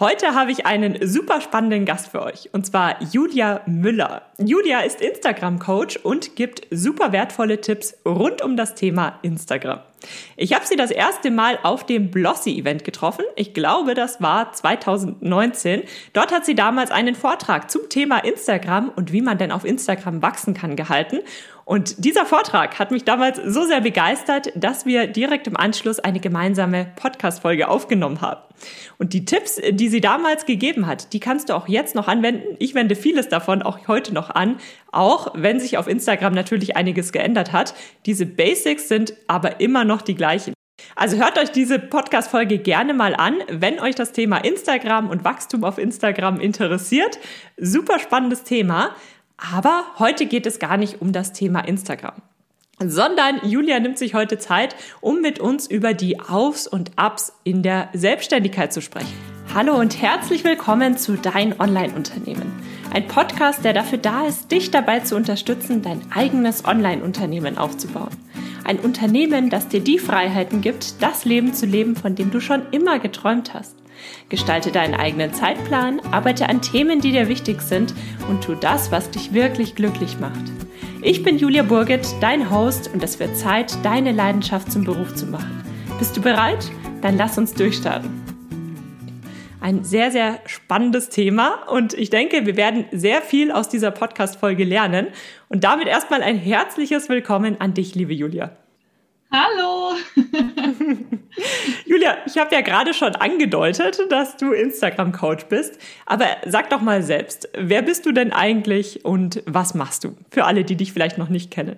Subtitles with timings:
[0.00, 4.22] Heute habe ich einen super spannenden Gast für euch, und zwar Julia Müller.
[4.38, 9.78] Julia ist Instagram-Coach und gibt super wertvolle Tipps rund um das Thema Instagram.
[10.36, 13.24] Ich habe sie das erste Mal auf dem Blossy-Event getroffen.
[13.36, 15.84] Ich glaube, das war 2019.
[16.12, 20.22] Dort hat sie damals einen Vortrag zum Thema Instagram und wie man denn auf Instagram
[20.22, 21.20] wachsen kann gehalten.
[21.64, 26.20] Und dieser Vortrag hat mich damals so sehr begeistert, dass wir direkt im Anschluss eine
[26.20, 28.42] gemeinsame Podcast-Folge aufgenommen haben.
[28.98, 32.56] Und die Tipps, die sie damals gegeben hat, die kannst du auch jetzt noch anwenden.
[32.58, 34.58] Ich wende vieles davon auch heute noch an,
[34.92, 37.74] auch wenn sich auf Instagram natürlich einiges geändert hat.
[38.06, 40.54] Diese Basics sind aber immer noch die gleichen.
[40.96, 45.64] Also hört euch diese Podcast-Folge gerne mal an, wenn euch das Thema Instagram und Wachstum
[45.64, 47.18] auf Instagram interessiert.
[47.56, 48.94] Super spannendes Thema.
[49.36, 52.14] Aber heute geht es gar nicht um das Thema Instagram,
[52.78, 57.62] sondern Julia nimmt sich heute Zeit, um mit uns über die Aufs und Ups in
[57.62, 59.12] der Selbstständigkeit zu sprechen.
[59.52, 62.52] Hallo und herzlich willkommen zu Dein Online-Unternehmen.
[62.92, 68.16] Ein Podcast, der dafür da ist, dich dabei zu unterstützen, dein eigenes Online-Unternehmen aufzubauen.
[68.64, 72.62] Ein Unternehmen, das dir die Freiheiten gibt, das Leben zu leben, von dem du schon
[72.70, 73.76] immer geträumt hast.
[74.28, 77.94] Gestalte deinen eigenen Zeitplan, arbeite an Themen, die dir wichtig sind
[78.28, 80.42] und tu das, was dich wirklich glücklich macht.
[81.02, 85.26] Ich bin Julia Burget, dein Host und es wird Zeit, deine Leidenschaft zum Beruf zu
[85.26, 85.62] machen.
[85.98, 86.70] Bist du bereit?
[87.02, 88.10] Dann lass uns durchstarten.
[89.60, 94.64] Ein sehr, sehr spannendes Thema und ich denke, wir werden sehr viel aus dieser Podcast-Folge
[94.64, 95.08] lernen.
[95.48, 98.50] Und damit erstmal ein herzliches Willkommen an dich, liebe Julia.
[99.36, 99.96] Hallo!
[101.86, 105.76] Julia, ich habe ja gerade schon angedeutet, dass du Instagram-Coach bist.
[106.06, 110.16] Aber sag doch mal selbst, wer bist du denn eigentlich und was machst du?
[110.30, 111.76] Für alle, die dich vielleicht noch nicht kennen.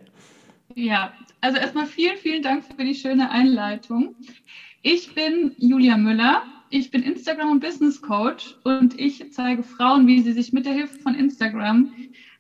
[0.75, 4.17] Ja, also erstmal vielen, vielen Dank für die schöne Einleitung.
[4.83, 6.43] Ich bin Julia Müller.
[6.69, 10.75] Ich bin Instagram- und Business Coach und ich zeige Frauen, wie sie sich mit der
[10.75, 11.91] Hilfe von Instagram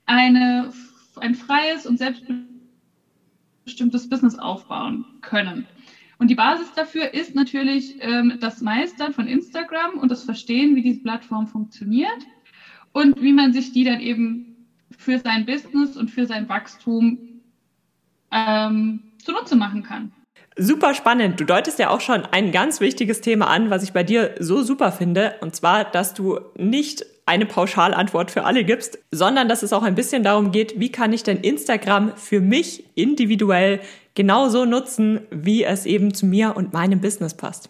[0.04, 0.74] eine,
[1.20, 2.55] ein freies und selbstbestimmtes
[3.66, 5.66] bestimmtes Business aufbauen können.
[6.18, 10.82] Und die Basis dafür ist natürlich ähm, das Meistern von Instagram und das Verstehen, wie
[10.82, 12.26] diese Plattform funktioniert
[12.92, 14.56] und wie man sich die dann eben
[14.96, 17.18] für sein Business und für sein Wachstum
[18.32, 20.12] ähm, zunutze machen kann.
[20.56, 21.38] Super spannend.
[21.38, 24.62] Du deutest ja auch schon ein ganz wichtiges Thema an, was ich bei dir so
[24.62, 25.34] super finde.
[25.42, 29.96] Und zwar, dass du nicht eine Pauschalantwort für alle gibst, sondern dass es auch ein
[29.96, 33.80] bisschen darum geht, wie kann ich denn Instagram für mich individuell
[34.14, 37.68] genauso nutzen, wie es eben zu mir und meinem Business passt.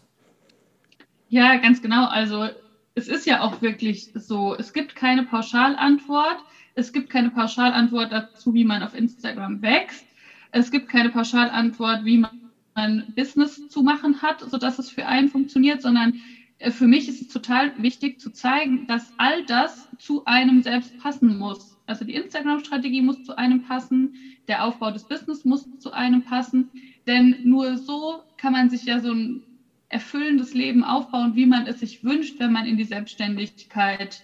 [1.29, 2.07] Ja, ganz genau.
[2.07, 2.49] Also
[2.95, 6.39] es ist ja auch wirklich so, es gibt keine Pauschalantwort.
[6.75, 10.05] Es gibt keine Pauschalantwort dazu, wie man auf Instagram wächst.
[10.53, 15.81] Es gibt keine Pauschalantwort, wie man Business zu machen hat, sodass es für einen funktioniert,
[15.81, 16.21] sondern
[16.61, 21.39] für mich ist es total wichtig zu zeigen, dass all das zu einem selbst passen
[21.39, 21.77] muss.
[21.87, 24.15] Also die Instagram-Strategie muss zu einem passen,
[24.49, 26.71] der Aufbau des Business muss zu einem passen,
[27.07, 29.43] denn nur so kann man sich ja so ein
[29.89, 34.23] erfüllendes Leben aufbauen, wie man es sich wünscht, wenn man in die Selbstständigkeit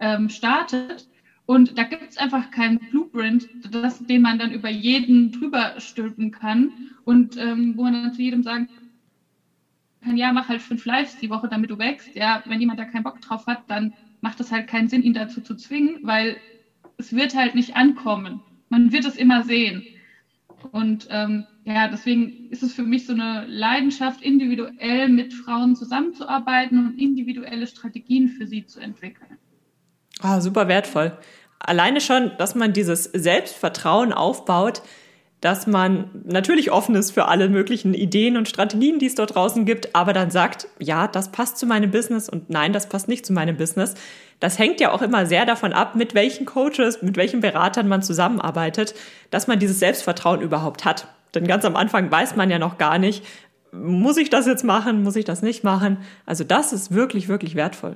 [0.00, 1.08] ähm, startet.
[1.44, 6.32] Und da gibt es einfach keinen Blueprint, das, den man dann über jeden drüber stülpen
[6.32, 6.72] kann
[7.04, 8.85] und ähm, wo man dann zu jedem sagen kann,
[10.14, 12.14] ja, mach halt fünf Lives die Woche, damit du wächst.
[12.14, 15.14] Ja, wenn jemand da keinen Bock drauf hat, dann macht es halt keinen Sinn, ihn
[15.14, 16.36] dazu zu zwingen, weil
[16.98, 18.40] es wird halt nicht ankommen.
[18.68, 19.84] Man wird es immer sehen.
[20.72, 26.78] Und ähm, ja, deswegen ist es für mich so eine Leidenschaft, individuell mit Frauen zusammenzuarbeiten
[26.78, 29.38] und individuelle Strategien für sie zu entwickeln.
[30.20, 31.16] Ah, super wertvoll.
[31.58, 34.82] Alleine schon, dass man dieses Selbstvertrauen aufbaut,
[35.46, 39.64] dass man natürlich offen ist für alle möglichen Ideen und Strategien, die es dort draußen
[39.64, 43.24] gibt, aber dann sagt, ja, das passt zu meinem Business und nein, das passt nicht
[43.24, 43.94] zu meinem Business.
[44.40, 48.02] Das hängt ja auch immer sehr davon ab, mit welchen Coaches, mit welchen Beratern man
[48.02, 48.96] zusammenarbeitet,
[49.30, 51.06] dass man dieses Selbstvertrauen überhaupt hat.
[51.36, 53.24] Denn ganz am Anfang weiß man ja noch gar nicht,
[53.70, 55.98] muss ich das jetzt machen, muss ich das nicht machen.
[56.24, 57.94] Also das ist wirklich, wirklich wertvoll.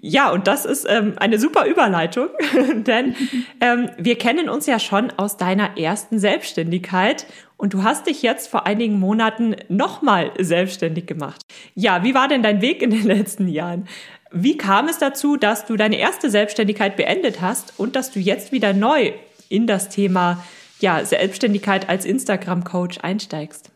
[0.00, 2.28] Ja, und das ist ähm, eine super Überleitung,
[2.74, 3.16] denn
[3.60, 7.26] ähm, wir kennen uns ja schon aus deiner ersten Selbstständigkeit
[7.56, 11.40] und du hast dich jetzt vor einigen Monaten nochmal selbstständig gemacht.
[11.74, 13.88] Ja, wie war denn dein Weg in den letzten Jahren?
[14.30, 18.52] Wie kam es dazu, dass du deine erste Selbstständigkeit beendet hast und dass du jetzt
[18.52, 19.12] wieder neu
[19.48, 20.44] in das Thema
[20.80, 23.70] ja, Selbstständigkeit als Instagram-Coach einsteigst?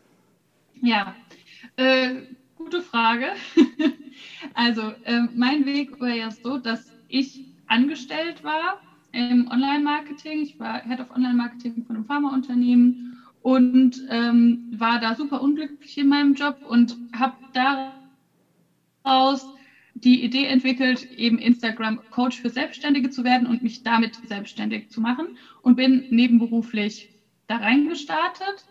[0.81, 1.15] Ja,
[1.77, 2.09] äh,
[2.57, 3.27] gute Frage.
[4.53, 10.41] Also äh, mein Weg war ja so, dass ich angestellt war im Online-Marketing.
[10.41, 13.01] Ich war Head of Online-Marketing von einem Pharmaunternehmen
[13.41, 17.37] und ähm, war da super unglücklich in meinem Job und habe
[19.03, 19.51] daraus
[19.93, 25.01] die Idee entwickelt, eben Instagram Coach für Selbstständige zu werden und mich damit selbstständig zu
[25.01, 27.11] machen und bin nebenberuflich
[27.47, 28.65] da reingestartet.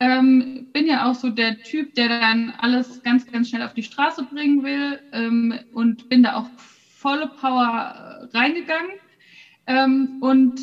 [0.00, 3.82] Ähm, bin ja auch so der Typ, der dann alles ganz, ganz schnell auf die
[3.82, 8.92] Straße bringen will ähm, und bin da auch volle Power reingegangen
[9.66, 10.60] ähm, und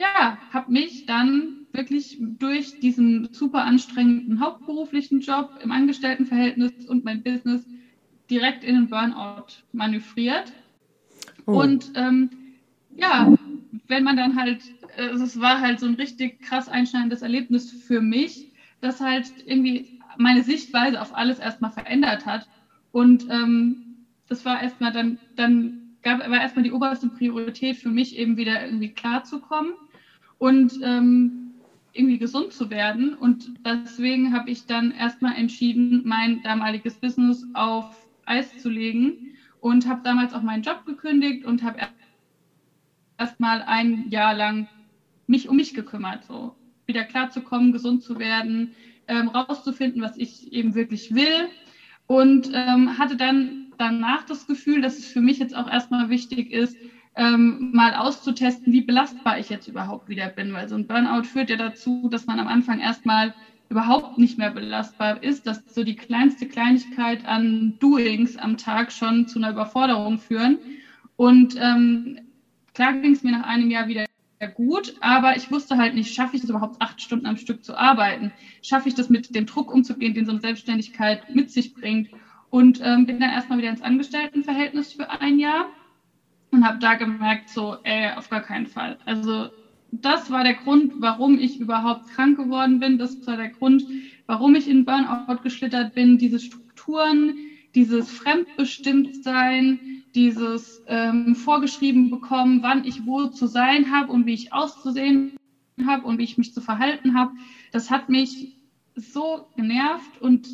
[0.00, 7.22] ja, habe mich dann wirklich durch diesen super anstrengenden hauptberuflichen Job im Angestelltenverhältnis und mein
[7.22, 7.66] Business
[8.30, 10.52] direkt in den Burnout manövriert.
[11.46, 11.60] Oh.
[11.62, 12.30] Und ähm,
[12.94, 13.32] ja,
[13.88, 14.62] wenn man dann halt,
[14.96, 18.45] äh, es war halt so ein richtig krass einschneidendes Erlebnis für mich,
[18.80, 19.88] das halt irgendwie
[20.18, 22.48] meine Sichtweise auf alles erstmal verändert hat.
[22.92, 23.76] Und ähm,
[24.28, 28.64] das war erstmal dann, dann gab, war erstmal die oberste Priorität für mich, eben wieder
[28.64, 29.72] irgendwie klarzukommen
[30.38, 31.54] und ähm,
[31.92, 33.14] irgendwie gesund zu werden.
[33.14, 39.12] Und deswegen habe ich dann erstmal entschieden, mein damaliges Business auf Eis zu legen
[39.60, 41.78] und habe damals auch meinen Job gekündigt und habe
[43.18, 44.68] erstmal ein Jahr lang
[45.26, 46.54] mich um mich gekümmert, so
[46.86, 48.74] wieder klarzukommen, gesund zu werden,
[49.08, 51.48] ähm, rauszufinden, was ich eben wirklich will
[52.06, 56.52] und ähm, hatte dann danach das Gefühl, dass es für mich jetzt auch erstmal wichtig
[56.52, 56.76] ist,
[57.16, 61.50] ähm, mal auszutesten, wie belastbar ich jetzt überhaupt wieder bin, weil so ein Burnout führt
[61.50, 63.34] ja dazu, dass man am Anfang erstmal
[63.68, 69.26] überhaupt nicht mehr belastbar ist, dass so die kleinste Kleinigkeit an Doings am Tag schon
[69.26, 70.58] zu einer Überforderung führen.
[71.16, 72.18] Und ähm,
[72.74, 74.04] klar ging es mir nach einem Jahr wieder
[74.44, 77.76] gut, aber ich wusste halt nicht, schaffe ich es überhaupt acht Stunden am Stück zu
[77.76, 78.34] arbeiten?
[78.62, 82.10] Schaffe ich das mit dem Druck umzugehen, den so eine Selbstständigkeit mit sich bringt?
[82.50, 85.70] Und ähm, bin dann erstmal wieder ins Angestelltenverhältnis für ein Jahr
[86.50, 88.98] und habe da gemerkt, so, ey, auf gar keinen Fall.
[89.04, 89.48] Also
[89.90, 92.98] das war der Grund, warum ich überhaupt krank geworden bin.
[92.98, 93.84] Das war der Grund,
[94.26, 96.18] warum ich in Burnout geschlittert bin.
[96.18, 97.34] Diese Strukturen,
[97.74, 99.80] dieses Fremdbestimmtsein,
[100.16, 105.36] dieses ähm, vorgeschrieben bekommen, wann ich wo zu sein habe und wie ich auszusehen
[105.86, 107.32] habe und wie ich mich zu verhalten habe,
[107.70, 108.56] das hat mich
[108.94, 110.20] so genervt.
[110.20, 110.48] Und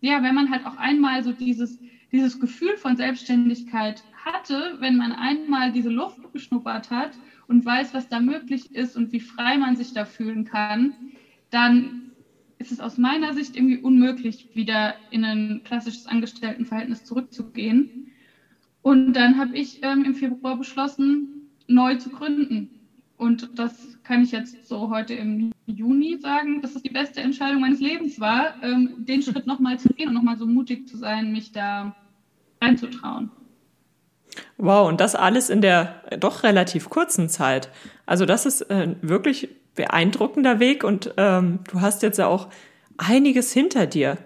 [0.00, 1.80] ja, wenn man halt auch einmal so dieses,
[2.12, 7.10] dieses Gefühl von Selbstständigkeit hatte, wenn man einmal diese Luft geschnuppert hat
[7.48, 10.94] und weiß, was da möglich ist und wie frei man sich da fühlen kann,
[11.50, 12.12] dann
[12.58, 18.11] ist es aus meiner Sicht irgendwie unmöglich, wieder in ein klassisches Angestelltenverhältnis zurückzugehen.
[18.82, 22.80] Und dann habe ich ähm, im Februar beschlossen, neu zu gründen.
[23.16, 27.60] Und das kann ich jetzt so heute im Juni sagen, dass es die beste Entscheidung
[27.60, 31.32] meines Lebens war, ähm, den Schritt nochmal zu gehen und nochmal so mutig zu sein,
[31.32, 31.94] mich da
[32.60, 33.30] reinzutrauen.
[34.56, 37.68] Wow, und das alles in der doch relativ kurzen Zeit.
[38.06, 42.48] Also das ist ein äh, wirklich beeindruckender Weg und ähm, du hast jetzt ja auch
[42.98, 44.18] einiges hinter dir.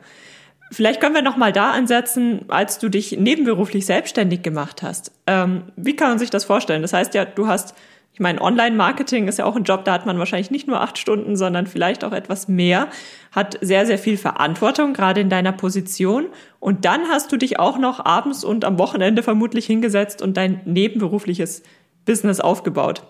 [0.71, 5.13] Vielleicht können wir noch mal da ansetzen, als du dich nebenberuflich selbstständig gemacht hast.
[5.27, 6.83] Ähm, wie kann man sich das vorstellen?
[6.83, 7.75] Das heißt ja, du hast
[8.17, 10.97] ich meine, Online-Marketing ist ja auch ein Job, da hat man wahrscheinlich nicht nur acht
[10.97, 12.89] Stunden, sondern vielleicht auch etwas mehr,
[13.31, 16.29] hat sehr, sehr viel Verantwortung, gerade in deiner Position.
[16.59, 20.63] Und dann hast du dich auch noch abends und am Wochenende vermutlich hingesetzt und dein
[20.65, 21.63] nebenberufliches
[22.07, 23.03] Business aufgebaut.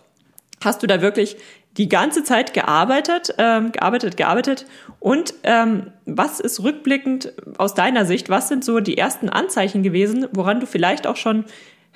[0.65, 1.37] Hast du da wirklich
[1.77, 4.67] die ganze Zeit gearbeitet, ähm, gearbeitet, gearbeitet?
[5.01, 10.27] Und ähm, was ist rückblickend aus deiner Sicht, was sind so die ersten Anzeichen gewesen,
[10.33, 11.45] woran du vielleicht auch schon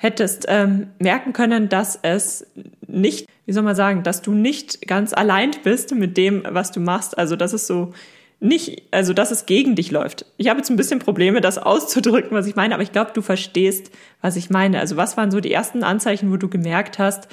[0.01, 2.47] hättest ähm, merken können, dass es
[2.87, 6.79] nicht, wie soll man sagen, dass du nicht ganz allein bist mit dem, was du
[6.79, 7.17] machst.
[7.17, 7.93] Also, dass es so
[8.39, 10.25] nicht, also dass es gegen dich läuft.
[10.37, 13.21] Ich habe jetzt ein bisschen Probleme, das auszudrücken, was ich meine, aber ich glaube, du
[13.21, 14.79] verstehst, was ich meine.
[14.79, 17.27] Also, was waren so die ersten Anzeichen, wo du gemerkt hast,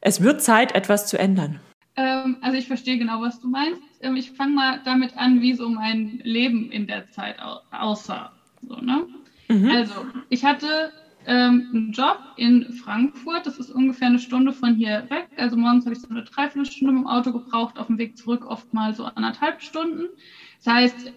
[0.00, 1.60] es wird Zeit, etwas zu ändern?
[1.96, 3.82] Ähm, also, ich verstehe genau, was du meinst.
[4.00, 7.36] Ähm, ich fange mal damit an, wie so mein Leben in der Zeit
[7.70, 8.32] aussah.
[8.62, 9.06] So, ne?
[9.48, 9.70] Mhm.
[9.70, 10.92] Also, ich hatte
[11.28, 13.46] ähm, einen Job in Frankfurt.
[13.46, 15.28] Das ist ungefähr eine Stunde von hier weg.
[15.36, 18.72] Also morgens habe ich so eine Dreiviertelstunde im Auto gebraucht, auf dem Weg zurück oft
[18.72, 20.06] mal so anderthalb Stunden.
[20.64, 21.12] Das heißt,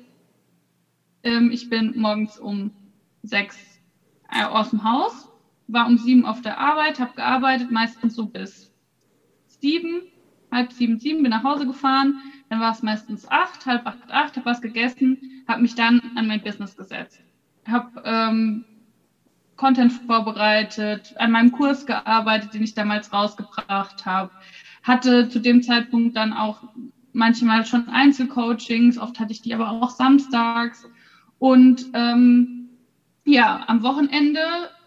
[1.24, 2.72] ähm, ich bin morgens um
[3.24, 3.58] sechs
[4.32, 5.30] äh, aus dem Haus,
[5.68, 8.71] war um sieben auf der Arbeit, habe gearbeitet, meistens so bis
[9.62, 10.02] sieben,
[10.52, 12.16] halb sieben, sieben, bin nach Hause gefahren.
[12.50, 16.28] Dann war es meistens acht, halb acht, acht, habe was gegessen, habe mich dann an
[16.28, 17.22] mein Business gesetzt.
[17.68, 18.66] Habe ähm,
[19.56, 24.32] Content vorbereitet, an meinem Kurs gearbeitet, den ich damals rausgebracht habe,
[24.84, 26.64] hatte zu dem Zeitpunkt dann auch
[27.14, 30.88] manchmal schon Einzelcoachings, oft hatte ich die aber auch samstags.
[31.38, 32.70] Und ähm,
[33.26, 34.42] ja, am Wochenende,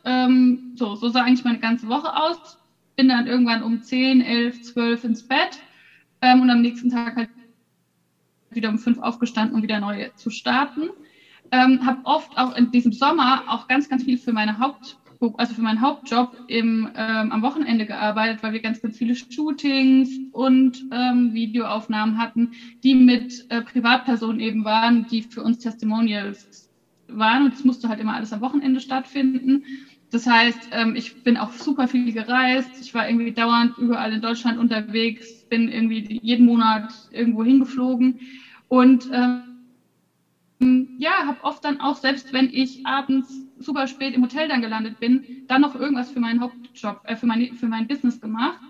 [0.04, 2.58] ähm, so, so sah eigentlich meine ganze Woche aus.
[2.96, 5.58] Bin dann irgendwann um 10, 11, 12 ins Bett
[6.20, 7.28] ähm, und am nächsten Tag halt
[8.50, 10.90] wieder um 5 aufgestanden, um wieder neu zu starten.
[11.50, 14.96] ähm, habe oft auch in diesem Sommer auch ganz, ganz viel für meine Haupt
[15.36, 20.10] also für meinen Hauptjob im, ähm, am Wochenende gearbeitet, weil wir ganz, ganz viele Shootings
[20.32, 26.70] und ähm, Videoaufnahmen hatten, die mit äh, Privatpersonen eben waren, die für uns Testimonials
[27.08, 27.46] waren.
[27.46, 29.64] Und es musste halt immer alles am Wochenende stattfinden.
[30.14, 32.80] Das heißt, ähm, ich bin auch super viel gereist.
[32.80, 38.20] Ich war irgendwie dauernd überall in Deutschland unterwegs, bin irgendwie jeden Monat irgendwo hingeflogen.
[38.68, 39.42] Und ähm,
[40.96, 45.00] ja, habe oft dann auch, selbst wenn ich abends super spät im Hotel dann gelandet
[45.00, 48.60] bin, dann noch irgendwas für meinen Hauptjob, äh, für, mein, für mein Business gemacht.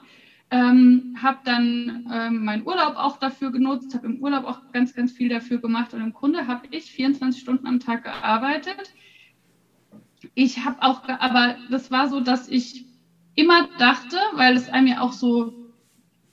[0.51, 5.13] Ähm, habe dann ähm, meinen Urlaub auch dafür genutzt, habe im Urlaub auch ganz, ganz
[5.13, 8.95] viel dafür gemacht und im Grunde habe ich 24 Stunden am Tag gearbeitet.
[10.35, 12.85] Ich habe auch, aber das war so, dass ich
[13.35, 15.55] immer dachte, weil es einem ja auch so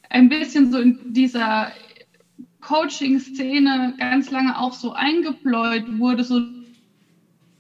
[0.10, 1.72] ein bisschen so in dieser
[2.62, 6.42] Coaching-Szene ganz lange auch so eingebläut wurde, so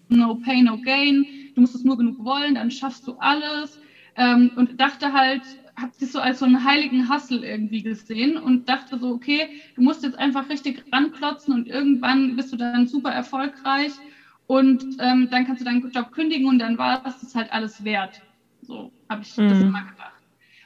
[0.09, 3.79] no pain, no gain, du musst es nur genug wollen, dann schaffst du alles.
[4.15, 8.67] Ähm, und dachte halt, habe das so als so einen heiligen Hassel irgendwie gesehen und
[8.67, 13.11] dachte so, okay, du musst jetzt einfach richtig ranklotzen und irgendwann bist du dann super
[13.11, 14.01] erfolgreich
[14.51, 18.21] und ähm, dann kannst du deinen Job kündigen und dann war das halt alles wert.
[18.61, 19.47] So habe ich mhm.
[19.47, 20.21] das immer gedacht.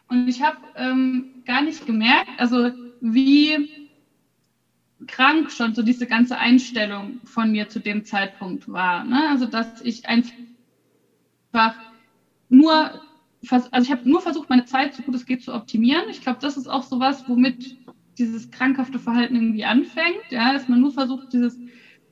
[0.08, 3.70] Und ich habe ähm, gar nicht gemerkt, also wie
[5.06, 9.04] krank schon so diese ganze Einstellung von mir zu dem Zeitpunkt war.
[9.04, 9.30] Ne?
[9.30, 11.76] Also dass ich einfach
[12.50, 13.02] nur,
[13.52, 16.06] also ich habe nur versucht, meine Zeit so gut es geht zu optimieren.
[16.10, 17.78] Ich glaube, das ist auch so was, womit
[18.18, 20.32] dieses krankhafte Verhalten irgendwie anfängt.
[20.32, 21.60] Ja, dass man nur versucht, dieses,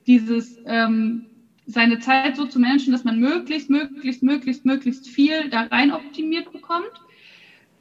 [0.06, 1.26] dieses ähm,
[1.66, 6.52] seine Zeit so zu managen, dass man möglichst, möglichst, möglichst, möglichst viel da rein optimiert
[6.52, 7.02] bekommt.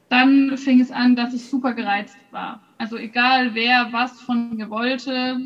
[0.10, 2.64] Dann fing es an, dass ich super gereizt war.
[2.78, 5.40] Also egal wer was von mir wollte,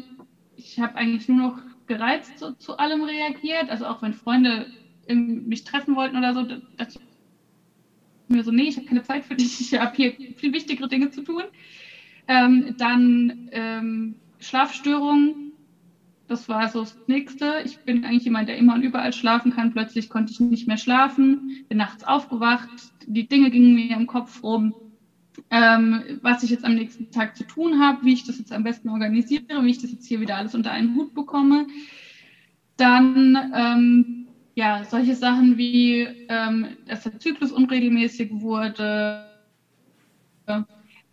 [0.55, 3.69] ich habe eigentlich nur noch gereizt zu, zu, allem reagiert.
[3.69, 4.71] Also auch wenn Freunde
[5.07, 6.61] mich treffen wollten oder so, dachte
[8.29, 10.87] ich mir so, nee, ich habe keine Zeit für dich, ich habe hier viel wichtigere
[10.87, 11.43] Dinge zu tun.
[12.27, 15.46] Ähm, dann ähm, Schlafstörungen,
[16.27, 17.61] das war so das Nächste.
[17.63, 19.71] Ich bin eigentlich jemand, der immer und überall schlafen kann.
[19.71, 22.69] Plötzlich konnte ich nicht mehr schlafen, bin nachts aufgewacht,
[23.05, 24.73] die Dinge gingen mir im Kopf rum,
[25.49, 28.63] ähm, was ich jetzt am nächsten Tag zu tun habe, wie ich das jetzt am
[28.63, 31.67] besten organisiere, wie ich das jetzt hier wieder alles unter einen Hut bekomme.
[32.75, 39.23] Dann ähm, ja solche Sachen wie, ähm, dass der Zyklus unregelmäßig wurde,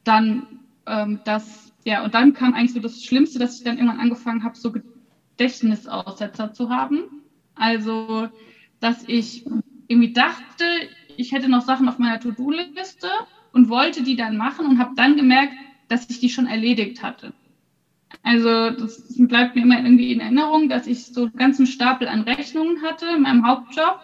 [0.04, 0.46] dann
[0.86, 4.44] ähm, das ja und dann kam eigentlich so das Schlimmste, dass ich dann irgendwann angefangen
[4.44, 4.72] habe, so
[5.36, 7.22] Gedächtnisaussetzer zu haben.
[7.54, 8.28] Also
[8.80, 9.44] dass ich
[9.88, 10.64] irgendwie dachte,
[11.16, 13.08] ich hätte noch Sachen auf meiner To-Do-Liste
[13.52, 15.54] und wollte die dann machen und habe dann gemerkt,
[15.88, 17.32] dass ich die schon erledigt hatte.
[18.22, 22.22] Also das bleibt mir immer irgendwie in Erinnerung, dass ich so einen ganzen Stapel an
[22.22, 24.00] Rechnungen hatte in meinem Hauptjob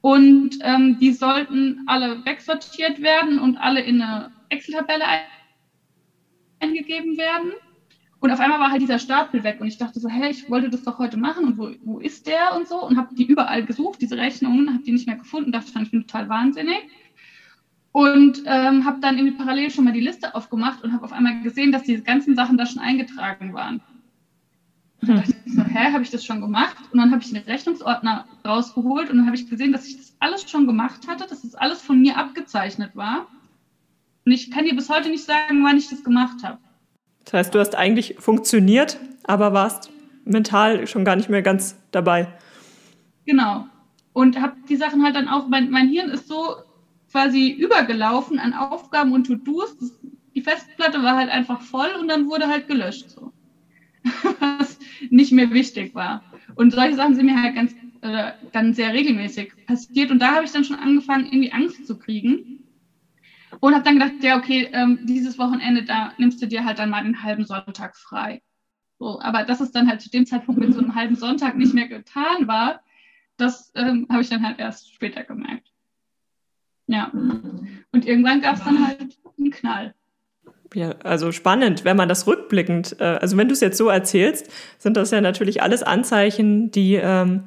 [0.00, 5.04] und ähm, die sollten alle wegsortiert werden und alle in eine Excel-Tabelle
[6.60, 7.52] eingegeben werden.
[8.20, 10.70] Und auf einmal war halt dieser Stapel weg und ich dachte so, hey, ich wollte
[10.70, 13.64] das doch heute machen und wo, wo ist der und so und habe die überall
[13.64, 16.88] gesucht, diese Rechnungen, habe die nicht mehr gefunden, dachte ich bin total wahnsinnig.
[17.92, 21.40] Und ähm, habe dann irgendwie parallel schon mal die Liste aufgemacht und habe auf einmal
[21.42, 23.80] gesehen, dass diese ganzen Sachen da schon eingetragen waren.
[25.00, 26.76] Und dann dachte ich so, hä, habe ich das schon gemacht?
[26.92, 30.14] Und dann habe ich den Rechnungsordner rausgeholt und dann habe ich gesehen, dass ich das
[30.20, 33.26] alles schon gemacht hatte, dass das alles von mir abgezeichnet war.
[34.24, 36.58] Und ich kann dir bis heute nicht sagen, wann ich das gemacht habe.
[37.26, 39.90] Das heißt, du hast eigentlich funktioniert, aber warst
[40.24, 42.28] mental schon gar nicht mehr ganz dabei.
[43.26, 43.66] Genau.
[44.12, 46.56] Und habe die Sachen halt dann auch, mein, mein Hirn ist so
[47.10, 49.76] quasi übergelaufen an Aufgaben und To-Dos.
[50.34, 53.32] Die Festplatte war halt einfach voll und dann wurde halt gelöscht, so.
[54.40, 54.78] was
[55.10, 56.22] nicht mehr wichtig war.
[56.54, 60.12] Und solche Sachen sind mir halt ganz, äh, dann sehr regelmäßig passiert.
[60.12, 62.55] Und da habe ich dann schon angefangen, irgendwie Angst zu kriegen
[63.60, 66.90] und habe dann gedacht, ja, okay, ähm, dieses Wochenende, da nimmst du dir halt dann
[66.90, 68.42] mal den halben Sonntag frei.
[68.98, 71.74] So, aber dass es dann halt zu dem Zeitpunkt mit so einem halben Sonntag nicht
[71.74, 72.80] mehr getan war,
[73.36, 75.70] das ähm, habe ich dann halt erst später gemerkt.
[76.86, 77.10] Ja.
[77.12, 79.94] Und irgendwann gab es dann halt einen Knall.
[80.74, 84.50] Ja, also spannend, wenn man das rückblickend, äh, also wenn du es jetzt so erzählst,
[84.78, 87.44] sind das ja natürlich alles Anzeichen, die ähm,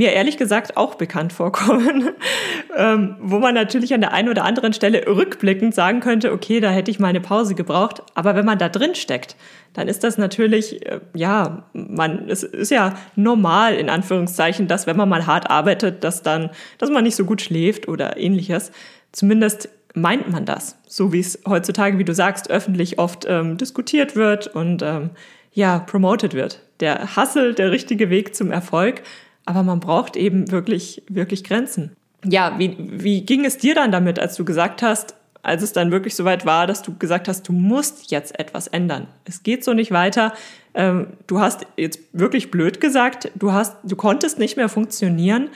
[0.00, 2.12] mir ehrlich gesagt auch bekannt vorkommen,
[2.76, 6.70] ähm, wo man natürlich an der einen oder anderen Stelle rückblickend sagen könnte, okay, da
[6.70, 8.02] hätte ich mal eine Pause gebraucht.
[8.14, 9.36] Aber wenn man da drin steckt,
[9.74, 14.96] dann ist das natürlich, äh, ja, man, es ist ja normal in Anführungszeichen, dass wenn
[14.96, 18.72] man mal hart arbeitet, dass dann, dass man nicht so gut schläft oder ähnliches.
[19.12, 24.16] Zumindest meint man das, so wie es heutzutage, wie du sagst, öffentlich oft ähm, diskutiert
[24.16, 25.10] wird und ähm,
[25.52, 26.62] ja, promoted wird.
[26.80, 29.02] Der Hustle, der richtige Weg zum Erfolg.
[29.50, 31.96] Aber man braucht eben wirklich, wirklich Grenzen.
[32.24, 35.90] Ja, wie, wie ging es dir dann damit, als du gesagt hast, als es dann
[35.90, 39.08] wirklich soweit war, dass du gesagt hast, du musst jetzt etwas ändern.
[39.24, 40.34] Es geht so nicht weiter.
[40.72, 45.48] Ähm, du hast jetzt wirklich blöd gesagt, du hast, du konntest nicht mehr funktionieren.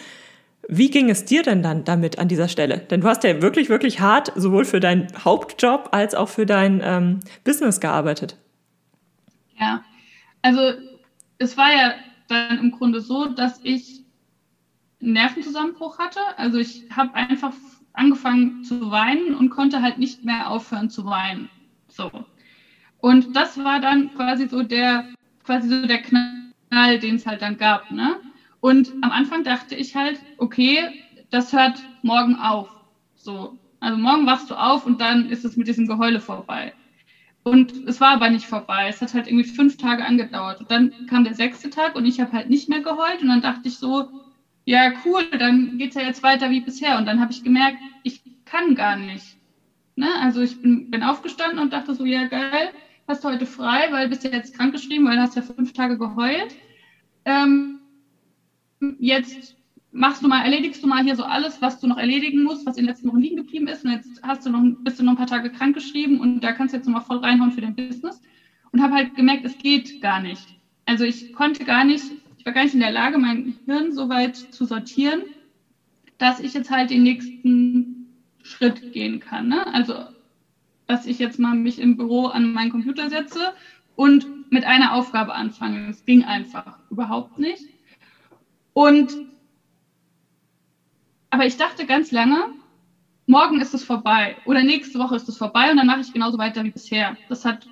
[0.66, 2.78] Wie ging es dir denn dann damit an dieser Stelle?
[2.78, 6.82] Denn du hast ja wirklich, wirklich hart sowohl für deinen Hauptjob als auch für dein
[6.82, 8.36] ähm, Business gearbeitet.
[9.56, 9.84] Ja,
[10.42, 10.72] also
[11.38, 11.94] es war ja
[12.28, 14.02] dann im Grunde so, dass ich
[15.00, 16.20] einen Nervenzusammenbruch hatte.
[16.36, 17.52] Also ich habe einfach
[17.92, 21.48] angefangen zu weinen und konnte halt nicht mehr aufhören zu weinen.
[21.88, 22.10] So.
[22.98, 25.08] Und das war dann quasi so der,
[25.44, 28.16] quasi so der Knall, den es halt dann gab, ne?
[28.60, 32.70] Und am Anfang dachte ich halt, okay, das hört morgen auf.
[33.14, 33.58] So.
[33.80, 36.72] Also morgen wachst du auf und dann ist es mit diesem Geheule vorbei.
[37.44, 38.88] Und es war aber nicht vorbei.
[38.88, 40.60] Es hat halt irgendwie fünf Tage angedauert.
[40.60, 43.22] Und dann kam der sechste Tag und ich habe halt nicht mehr geheult.
[43.22, 44.10] Und dann dachte ich so,
[44.66, 46.98] ja, cool, dann geht's ja jetzt weiter wie bisher.
[46.98, 49.38] Und dann habe ich gemerkt, ich kann gar nicht.
[49.96, 50.08] Ne?
[50.20, 52.72] Also ich bin, bin aufgestanden und dachte so, ja, geil,
[53.08, 55.98] hast du heute frei, weil bist ja jetzt krankgeschrieben, weil du hast ja fünf Tage
[55.98, 56.58] geheult.
[57.26, 57.80] Ähm,
[58.98, 59.56] jetzt
[59.94, 62.76] machst du mal, erledigst du mal hier so alles, was du noch erledigen musst, was
[62.76, 63.84] in den letzten Wochen liegen geblieben ist.
[63.84, 66.74] Und jetzt hast du noch, bist du noch ein paar Tage krankgeschrieben und da kannst
[66.74, 68.20] du jetzt nochmal voll reinhauen für dein Business.
[68.72, 70.58] Und habe halt gemerkt, es geht gar nicht.
[70.84, 72.04] Also ich konnte gar nicht
[72.44, 75.22] ich war gar nicht in der Lage, mein Hirn so weit zu sortieren,
[76.18, 79.48] dass ich jetzt halt den nächsten Schritt gehen kann.
[79.48, 79.66] Ne?
[79.72, 79.94] Also,
[80.86, 83.54] dass ich jetzt mal mich im Büro an meinen Computer setze
[83.96, 85.86] und mit einer Aufgabe anfange.
[85.86, 87.64] Das ging einfach überhaupt nicht.
[88.74, 89.16] Und
[91.34, 92.44] aber ich dachte ganz lange,
[93.26, 96.38] morgen ist es vorbei oder nächste Woche ist es vorbei und dann mache ich genauso
[96.38, 97.16] weiter wie bisher.
[97.28, 97.66] Das hat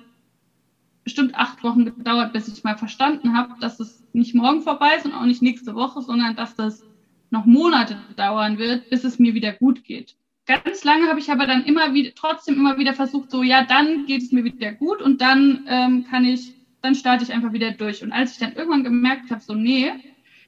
[1.05, 5.05] bestimmt acht Wochen gedauert, bis ich mal verstanden habe, dass es nicht morgen vorbei ist
[5.05, 6.83] und auch nicht nächste Woche, sondern dass das
[7.29, 10.17] noch Monate dauern wird, bis es mir wieder gut geht.
[10.45, 14.05] Ganz lange habe ich aber dann immer wieder, trotzdem immer wieder versucht, so, ja, dann
[14.07, 17.71] geht es mir wieder gut und dann ähm, kann ich, dann starte ich einfach wieder
[17.71, 18.03] durch.
[18.03, 19.89] Und als ich dann irgendwann gemerkt habe, so, nee,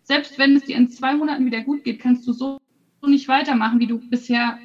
[0.04, 2.60] selbst wenn es dir in zwei Monaten wieder gut geht, kannst du so
[3.08, 4.60] nicht weitermachen, wie du bisher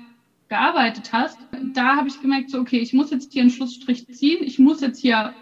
[0.49, 1.39] gearbeitet hast.
[1.73, 4.81] Da habe ich gemerkt, so, okay, ich muss jetzt hier einen Schlussstrich ziehen, ich muss
[4.81, 5.33] jetzt hier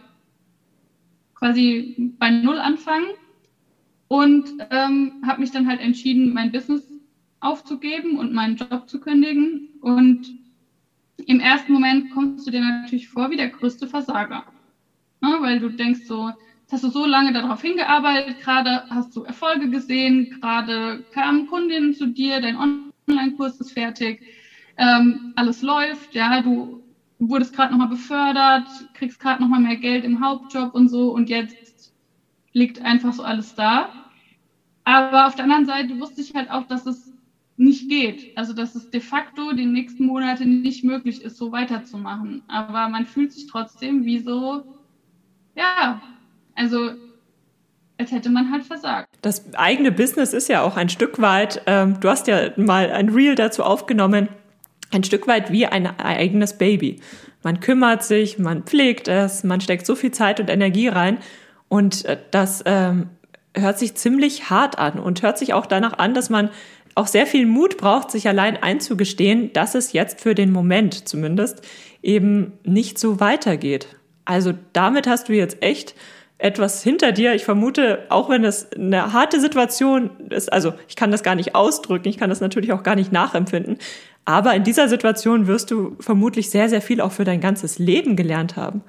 [1.34, 3.06] quasi bei Null anfangen
[4.08, 6.82] und ähm, habe mich dann halt entschieden, mein Business
[7.40, 9.68] aufzugeben und meinen Job zu kündigen.
[9.80, 10.26] Und
[11.26, 14.44] im ersten Moment kommst du dir natürlich vor wie der größte Versager.
[15.20, 15.36] Ne?
[15.40, 16.30] Weil du denkst so,
[16.70, 22.06] hast du so lange darauf hingearbeitet, gerade hast du Erfolge gesehen, gerade kamen Kundinnen zu
[22.06, 22.56] dir, dein
[23.08, 24.22] Online-Kurs ist fertig,
[24.76, 26.82] ähm, alles läuft, ja, du
[27.18, 31.92] wurdest gerade nochmal befördert, kriegst gerade nochmal mehr Geld im Hauptjob und so und jetzt
[32.52, 33.94] liegt einfach so alles da.
[34.84, 37.12] Aber auf der anderen Seite wusste ich halt auch, dass es
[37.56, 38.28] nicht geht.
[38.34, 42.42] Also dass es de facto die nächsten Monate nicht möglich ist, so weiterzumachen.
[42.48, 44.64] Aber man fühlt sich trotzdem wie so,
[45.56, 46.02] ja,
[46.54, 46.92] also
[47.98, 49.08] als hätte man halt versagt.
[49.22, 53.08] Das eigene Business ist ja auch ein Stück weit, ähm, du hast ja mal ein
[53.08, 54.28] Reel dazu aufgenommen,
[54.92, 57.00] ein Stück weit wie ein eigenes Baby.
[57.42, 61.18] Man kümmert sich, man pflegt es, man steckt so viel Zeit und Energie rein
[61.68, 63.10] und äh, das ähm,
[63.54, 66.50] hört sich ziemlich hart an und hört sich auch danach an, dass man
[66.94, 71.62] auch sehr viel Mut braucht, sich allein einzugestehen, dass es jetzt für den Moment zumindest
[72.02, 73.88] eben nicht so weitergeht.
[74.24, 75.94] Also damit hast du jetzt echt
[76.38, 77.34] etwas hinter dir.
[77.34, 81.54] Ich vermute, auch wenn es eine harte Situation ist, also ich kann das gar nicht
[81.54, 83.78] ausdrücken, ich kann das natürlich auch gar nicht nachempfinden,
[84.24, 88.14] aber in dieser Situation wirst du vermutlich sehr, sehr viel auch für dein ganzes Leben
[88.14, 88.82] gelernt haben.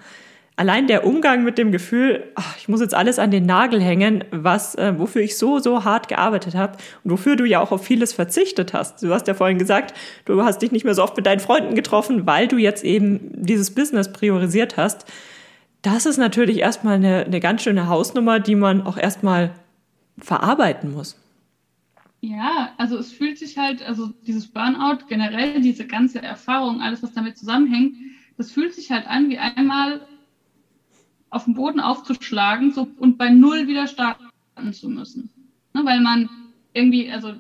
[0.58, 4.26] Allein der Umgang mit dem Gefühl, ach, ich muss jetzt alles an den Nagel hängen,
[4.30, 7.86] was, äh, wofür ich so, so hart gearbeitet habe und wofür du ja auch auf
[7.86, 9.02] vieles verzichtet hast.
[9.02, 11.76] Du hast ja vorhin gesagt, du hast dich nicht mehr so oft mit deinen Freunden
[11.76, 15.06] getroffen, weil du jetzt eben dieses Business priorisiert hast.
[15.82, 19.54] Das ist natürlich erstmal eine, eine ganz schöne Hausnummer, die man auch erstmal
[20.18, 21.18] verarbeiten muss.
[22.22, 27.14] Ja, also es fühlt sich halt, also dieses Burnout, generell diese ganze Erfahrung, alles, was
[27.14, 27.96] damit zusammenhängt,
[28.38, 30.02] das fühlt sich halt an, wie einmal
[31.30, 34.26] auf dem Boden aufzuschlagen so, und bei Null wieder starten
[34.74, 35.30] zu müssen.
[35.74, 36.30] Ne, weil man
[36.74, 37.34] irgendwie, also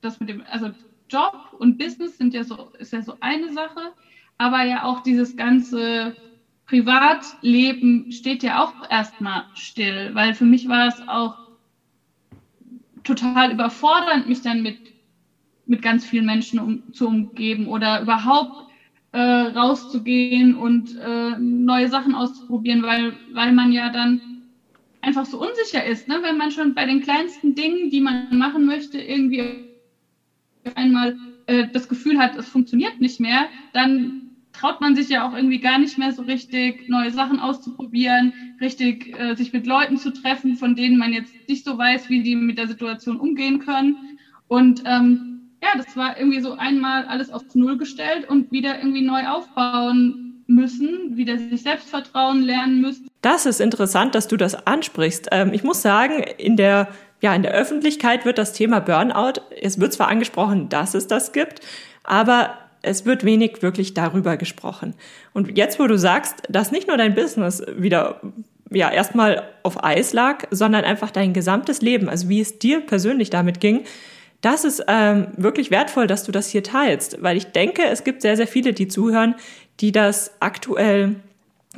[0.00, 0.70] das mit dem, also
[1.08, 3.92] Job und Business sind ja so, ist ja so eine Sache,
[4.38, 6.16] aber ja auch dieses ganze
[6.66, 11.36] Privatleben steht ja auch erstmal still, weil für mich war es auch
[13.02, 14.78] total überfordernd, mich dann mit,
[15.66, 18.64] mit ganz vielen Menschen um, zu umgeben oder überhaupt
[19.12, 24.22] äh, rauszugehen und äh, neue Sachen auszuprobieren, weil, weil man ja dann
[25.02, 26.18] einfach so unsicher ist, ne?
[26.22, 29.66] wenn man schon bei den kleinsten Dingen, die man machen möchte, irgendwie
[30.74, 34.23] einmal äh, das Gefühl hat, es funktioniert nicht mehr, dann
[34.58, 39.18] traut man sich ja auch irgendwie gar nicht mehr so richtig, neue Sachen auszuprobieren, richtig
[39.18, 42.36] äh, sich mit Leuten zu treffen, von denen man jetzt nicht so weiß, wie die
[42.36, 44.18] mit der Situation umgehen können.
[44.48, 49.02] Und ähm, ja, das war irgendwie so einmal alles auf Null gestellt und wieder irgendwie
[49.02, 53.08] neu aufbauen müssen, wieder sich Selbstvertrauen lernen müssen.
[53.22, 55.28] Das ist interessant, dass du das ansprichst.
[55.32, 56.88] Ähm, ich muss sagen, in der
[57.20, 61.32] ja, in der Öffentlichkeit wird das Thema Burnout, es wird zwar angesprochen, dass es das
[61.32, 61.60] gibt,
[62.02, 64.94] aber es wird wenig wirklich darüber gesprochen.
[65.32, 68.20] Und jetzt, wo du sagst, dass nicht nur dein Business wieder
[68.70, 73.30] ja erstmal auf Eis lag, sondern einfach dein gesamtes Leben, also wie es dir persönlich
[73.30, 73.84] damit ging,
[74.40, 78.20] das ist ähm, wirklich wertvoll, dass du das hier teilst, weil ich denke, es gibt
[78.20, 79.36] sehr, sehr viele, die zuhören,
[79.80, 81.16] die das aktuell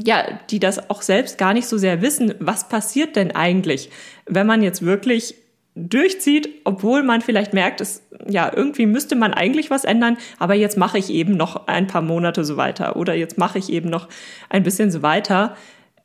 [0.04, 3.90] ja, die das auch selbst gar nicht so sehr wissen, was passiert denn eigentlich,
[4.26, 5.34] wenn man jetzt wirklich
[5.76, 10.78] durchzieht, obwohl man vielleicht merkt, es, ja, irgendwie müsste man eigentlich was ändern, aber jetzt
[10.78, 14.08] mache ich eben noch ein paar Monate so weiter oder jetzt mache ich eben noch
[14.48, 15.54] ein bisschen so weiter,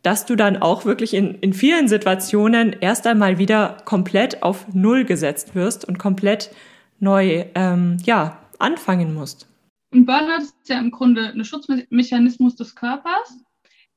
[0.03, 5.05] dass du dann auch wirklich in, in vielen Situationen erst einmal wieder komplett auf Null
[5.05, 6.51] gesetzt wirst und komplett
[6.99, 9.47] neu, ähm, ja, anfangen musst.
[9.93, 13.37] Ein Burnout ist ja im Grunde ein Schutzmechanismus des Körpers,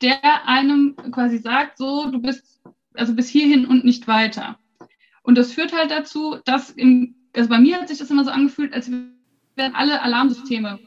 [0.02, 2.60] der einem quasi sagt, so, du bist
[2.94, 4.56] also bis hierhin und nicht weiter.
[5.24, 8.30] Und das führt halt dazu, dass im, also bei mir hat sich das immer so
[8.30, 10.78] angefühlt, als wären alle Alarmsysteme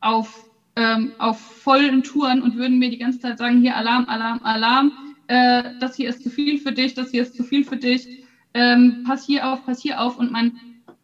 [0.00, 4.40] auf, ähm, auf vollen Touren und würden mir die ganze Zeit sagen, hier Alarm, Alarm,
[4.42, 4.92] Alarm,
[5.28, 8.24] äh, das hier ist zu viel für dich, das hier ist zu viel für dich,
[8.54, 10.18] ähm, pass hier auf, pass hier auf.
[10.18, 10.58] Und man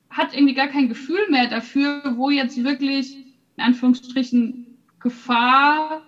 [0.09, 3.17] hat irgendwie gar kein Gefühl mehr dafür, wo jetzt wirklich
[3.59, 6.03] in Anführungsstrichen Gefahr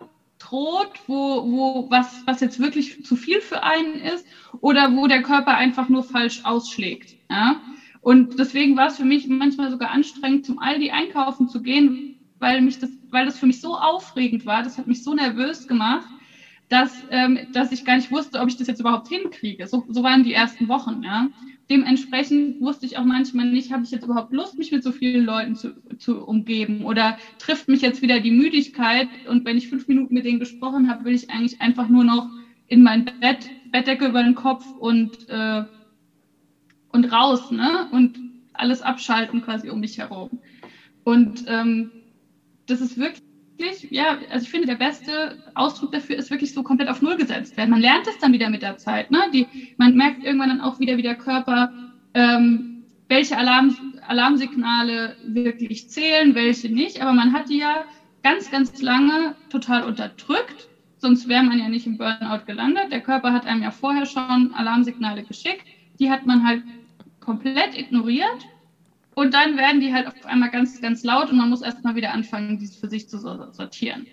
[0.50, 4.26] droht, wo, wo was, was jetzt wirklich zu viel für einen ist
[4.60, 7.16] oder wo der Körper einfach nur falsch ausschlägt.
[7.30, 7.62] Ja?
[8.00, 12.62] Und deswegen war es für mich manchmal sogar anstrengend, zum Aldi einkaufen zu gehen, weil
[12.62, 16.08] mich das, weil das für mich so aufregend war, das hat mich so nervös gemacht,
[16.70, 19.66] dass, ähm, dass ich gar nicht wusste, ob ich das jetzt überhaupt hinkriege.
[19.66, 21.28] So, so waren die ersten Wochen, ja.
[21.68, 25.24] Dementsprechend wusste ich auch manchmal nicht, habe ich jetzt überhaupt Lust, mich mit so vielen
[25.24, 29.88] Leuten zu, zu umgeben oder trifft mich jetzt wieder die Müdigkeit und wenn ich fünf
[29.88, 32.30] Minuten mit denen gesprochen habe, will ich eigentlich einfach nur noch
[32.68, 35.64] in mein Bett, Bettdecke über den Kopf und, äh,
[36.92, 37.88] und raus, ne?
[37.90, 38.20] Und
[38.52, 40.40] alles abschalten quasi um mich herum.
[41.02, 41.90] Und ähm,
[42.66, 43.29] das ist wirklich
[43.60, 47.16] wirklich, ja, also ich finde, der beste Ausdruck dafür ist wirklich so komplett auf Null
[47.16, 47.70] gesetzt werden.
[47.70, 49.10] Man lernt es dann wieder mit der Zeit.
[49.10, 49.18] Ne?
[49.32, 51.70] Die, man merkt irgendwann dann auch wieder, wie der Körper,
[52.14, 52.66] ähm,
[53.08, 57.00] welche Alarm, Alarmsignale wirklich zählen, welche nicht.
[57.02, 57.84] Aber man hat die ja
[58.22, 60.68] ganz, ganz lange total unterdrückt.
[60.98, 62.92] Sonst wäre man ja nicht im Burnout gelandet.
[62.92, 65.66] Der Körper hat einem ja vorher schon Alarmsignale geschickt.
[65.98, 66.62] Die hat man halt
[67.20, 68.46] komplett ignoriert
[69.20, 72.12] und dann werden die halt auf einmal ganz, ganz laut und man muss erstmal wieder
[72.12, 74.06] anfangen, diese für sich zu sortieren.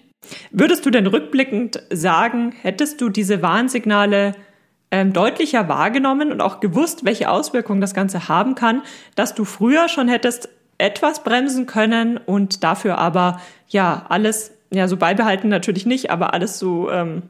[0.51, 4.35] Würdest du denn rückblickend sagen, hättest du diese Warnsignale
[4.91, 8.81] ähm, deutlicher wahrgenommen und auch gewusst, welche Auswirkungen das Ganze haben kann,
[9.15, 13.39] dass du früher schon hättest etwas bremsen können und dafür aber
[13.69, 17.23] ja alles, ja, so beibehalten natürlich nicht, aber alles so ähm,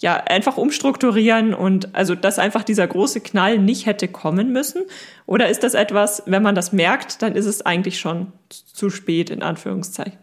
[0.00, 4.82] ja, einfach umstrukturieren und also, dass einfach dieser große Knall nicht hätte kommen müssen?
[5.26, 9.28] Oder ist das etwas, wenn man das merkt, dann ist es eigentlich schon zu spät,
[9.28, 10.18] in Anführungszeichen?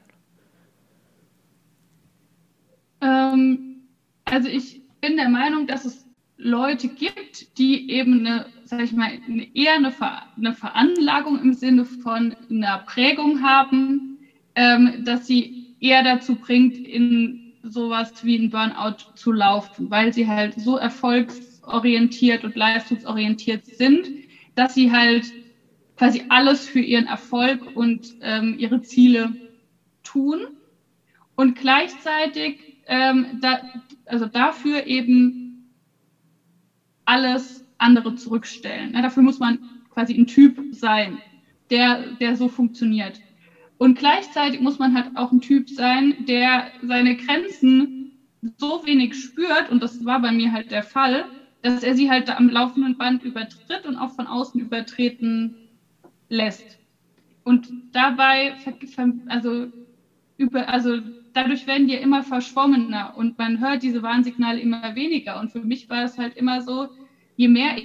[3.02, 3.84] Ähm,
[4.26, 6.06] also ich bin der Meinung, dass es
[6.38, 9.12] Leute gibt, die eben eine, sag ich mal,
[9.54, 14.18] eher eine, Ver eine Veranlagung im Sinne von einer Prägung haben,
[14.56, 20.27] ähm, dass sie eher dazu bringt, in sowas wie ein Burnout zu laufen, weil sie
[20.27, 24.12] halt so erfolgsorientiert und leistungsorientiert sind,
[24.56, 25.34] dass sie halt
[25.95, 29.38] quasi alles für ihren Erfolg und ähm, ihre Ziele
[30.03, 30.39] tun
[31.36, 33.62] und gleichzeitig ähm, da,
[34.06, 35.39] also dafür eben
[37.06, 38.93] alles andere zurückstellen.
[38.93, 41.23] Ja, dafür muss man quasi ein Typ sein,
[41.69, 43.21] der, der so funktioniert.
[43.78, 47.94] Und gleichzeitig muss man halt auch ein Typ sein, der seine Grenzen
[48.58, 52.30] so wenig spürt, und das war bei mir halt der Fall, dass er sie halt
[52.30, 55.58] am laufenden Band übertritt und auch von außen übertreten
[56.30, 56.80] lässt.
[57.44, 58.58] Und dabei,
[59.28, 59.68] also,
[60.38, 61.00] über, also
[61.34, 65.40] dadurch werden die ja immer verschwommener und man hört diese Warnsignale immer weniger.
[65.40, 66.90] Und für mich war es halt immer so,
[67.38, 67.78] je mehr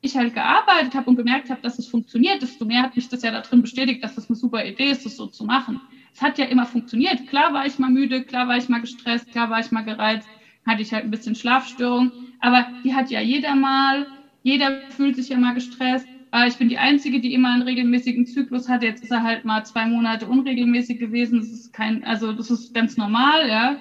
[0.00, 3.22] ich halt gearbeitet habe und gemerkt habe, dass es funktioniert, desto mehr hat mich das
[3.22, 5.80] ja darin bestätigt, dass das eine super Idee ist, das so zu machen.
[6.14, 7.26] Es hat ja immer funktioniert.
[7.26, 10.30] Klar war ich mal müde, klar war ich mal gestresst, klar war ich mal gereizt,
[10.64, 14.08] hatte ich halt ein bisschen Schlafstörung, aber die hat ja jeder mal,
[14.42, 16.08] jeder fühlt sich ja mal gestresst.
[16.32, 18.82] Äh, ich bin die Einzige, die immer einen regelmäßigen Zyklus hat.
[18.82, 21.38] Jetzt ist er halt mal zwei Monate unregelmäßig gewesen.
[21.40, 23.80] Das ist kein, also das ist ganz normal, ja.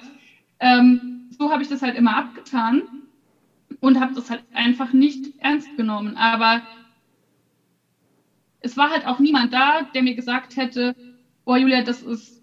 [0.59, 2.83] Ähm, so habe ich das halt immer abgetan
[3.79, 6.17] und habe das halt einfach nicht ernst genommen.
[6.17, 6.61] Aber
[8.59, 10.95] es war halt auch niemand da, der mir gesagt hätte,
[11.45, 12.41] oh Julia, das ist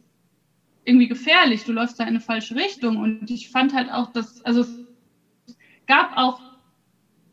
[0.84, 2.96] irgendwie gefährlich, du läufst da in eine falsche Richtung.
[2.96, 4.86] Und ich fand halt auch, dass, also es
[5.86, 6.40] gab auch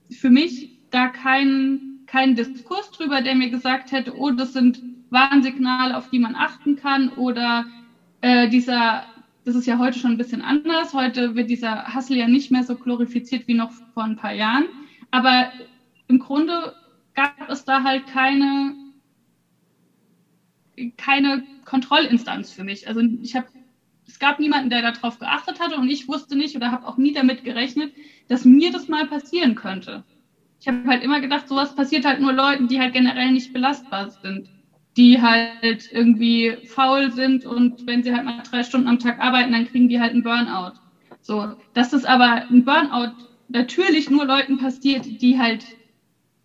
[0.10, 5.96] für mich da keinen, keinen Diskurs drüber, der mir gesagt hätte, oh, das sind Warnsignale,
[5.96, 7.66] auf die man achten kann oder
[8.22, 9.06] äh, dieser,
[9.44, 10.94] das ist ja heute schon ein bisschen anders.
[10.94, 14.66] Heute wird dieser Hassel ja nicht mehr so glorifiziert wie noch vor ein paar Jahren.
[15.10, 15.52] Aber
[16.08, 16.76] im Grunde
[17.16, 18.76] gab es da halt keine,
[20.98, 22.88] keine Kontrollinstanz für mich.
[22.88, 23.48] Also ich habe,
[24.08, 27.14] es gab niemanden, der darauf geachtet hatte und ich wusste nicht oder habe auch nie
[27.14, 27.94] damit gerechnet,
[28.28, 30.04] dass mir das mal passieren könnte.
[30.60, 34.12] Ich habe halt immer gedacht, sowas passiert halt nur Leuten, die halt generell nicht belastbar
[34.12, 34.52] sind,
[34.98, 39.52] die halt irgendwie faul sind und wenn sie halt mal drei Stunden am Tag arbeiten,
[39.52, 40.74] dann kriegen die halt einen Burnout.
[41.22, 43.14] So, dass das aber ein Burnout
[43.48, 45.66] natürlich nur Leuten passiert, die halt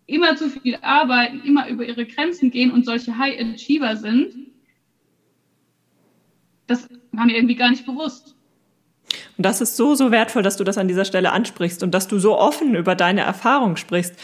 [0.05, 4.47] immer zu viel arbeiten, immer über ihre Grenzen gehen und solche High Achiever sind,
[6.67, 8.35] das war mir irgendwie gar nicht bewusst.
[9.37, 12.07] Und das ist so, so wertvoll, dass du das an dieser Stelle ansprichst und dass
[12.07, 14.15] du so offen über deine Erfahrung sprichst.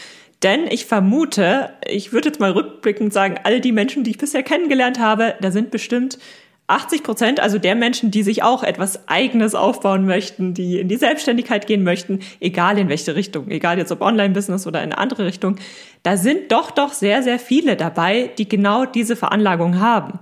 [0.44, 4.42] Denn ich vermute, ich würde jetzt mal rückblickend sagen, all die Menschen, die ich bisher
[4.42, 6.18] kennengelernt habe, da sind bestimmt
[6.66, 10.96] 80 Prozent, also der Menschen, die sich auch etwas Eigenes aufbauen möchten, die in die
[10.96, 15.26] Selbstständigkeit gehen möchten, egal in welche Richtung, egal jetzt ob Online-Business oder in eine andere
[15.26, 15.56] Richtung,
[16.02, 20.20] da sind doch, doch sehr, sehr viele dabei, die genau diese Veranlagung haben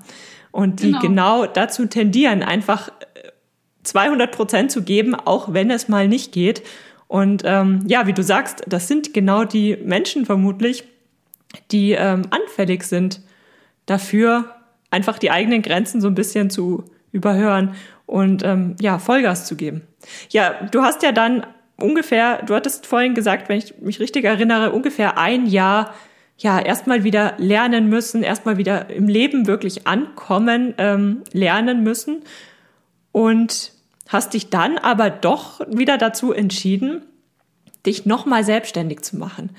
[0.53, 2.91] und die genau, genau dazu tendieren, einfach
[3.85, 6.63] 200 äh, Prozent zu geben, auch wenn es mal nicht geht.
[7.12, 10.85] Und ähm, ja, wie du sagst, das sind genau die Menschen vermutlich,
[11.70, 13.20] die ähm, anfällig sind
[13.85, 14.55] dafür,
[14.90, 17.75] einfach die eigenen Grenzen so ein bisschen zu überhören
[18.07, 19.83] und ähm, ja, Vollgas zu geben.
[20.31, 21.44] Ja, du hast ja dann
[21.77, 25.92] ungefähr, du hattest vorhin gesagt, wenn ich mich richtig erinnere, ungefähr ein Jahr
[26.38, 32.22] ja erstmal wieder lernen müssen, erstmal wieder im Leben wirklich ankommen, ähm, lernen müssen
[33.12, 33.72] und
[34.12, 37.03] hast dich dann aber doch wieder dazu entschieden,
[37.87, 39.51] dich nochmal selbstständig zu machen.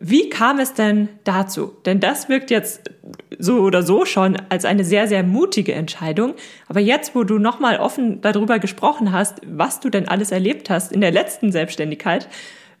[0.00, 1.72] Wie kam es denn dazu?
[1.84, 2.90] Denn das wirkt jetzt
[3.38, 6.34] so oder so schon als eine sehr, sehr mutige Entscheidung.
[6.68, 10.92] Aber jetzt, wo du nochmal offen darüber gesprochen hast, was du denn alles erlebt hast
[10.92, 12.28] in der letzten Selbstständigkeit,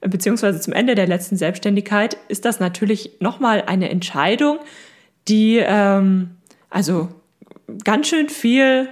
[0.00, 4.60] beziehungsweise zum Ende der letzten Selbstständigkeit, ist das natürlich nochmal eine Entscheidung,
[5.26, 6.36] die ähm,
[6.70, 7.08] also
[7.82, 8.88] ganz schön viel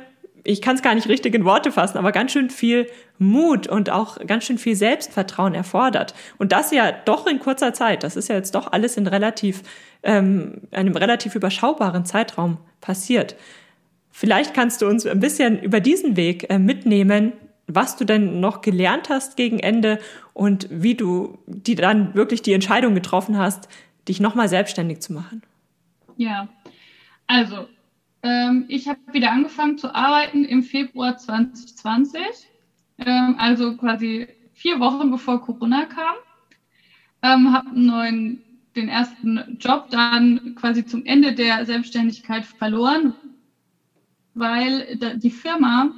[0.47, 2.87] ich kann es gar nicht richtig in Worte fassen, aber ganz schön viel
[3.19, 6.15] Mut und auch ganz schön viel Selbstvertrauen erfordert.
[6.39, 8.05] Und das ja doch in kurzer Zeit.
[8.05, 9.63] Das ist ja jetzt doch alles in relativ,
[10.03, 13.35] ähm, einem relativ überschaubaren Zeitraum passiert.
[14.13, 17.33] Vielleicht kannst du uns ein bisschen über diesen Weg äh, mitnehmen,
[17.67, 19.99] was du denn noch gelernt hast gegen Ende
[20.33, 23.69] und wie du die dann wirklich die Entscheidung getroffen hast,
[24.07, 25.43] dich nochmal selbstständig zu machen.
[26.17, 26.49] Ja,
[27.27, 27.67] also
[28.69, 32.23] ich habe wieder angefangen zu arbeiten im Februar 2020,
[32.99, 36.15] ähm, also quasi vier Wochen bevor Corona kam.
[37.23, 43.15] Ähm, habe einen neuen, den ersten Job dann quasi zum Ende der Selbstständigkeit verloren,
[44.35, 45.95] weil die Firma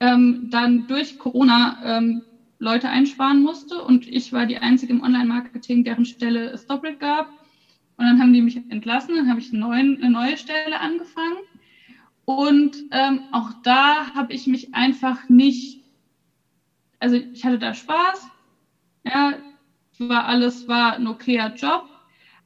[0.00, 2.22] ähm, dann durch Corona ähm,
[2.58, 7.32] Leute einsparen musste und ich war die einzige im Online-Marketing, deren Stelle es doppelt gab.
[7.96, 11.36] Und dann haben die mich entlassen, dann habe ich eine neue, eine neue Stelle angefangen.
[12.30, 15.82] Und ähm, auch da habe ich mich einfach nicht,
[17.00, 18.28] also ich hatte da Spaß,
[19.04, 19.34] ja,
[19.98, 21.88] war alles, war ein okayer Job,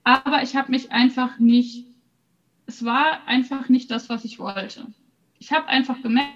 [0.02, 1.86] aber ich habe mich einfach nicht,
[2.64, 4.86] es war einfach nicht das, was ich wollte.
[5.38, 6.32] Ich habe einfach gemerkt,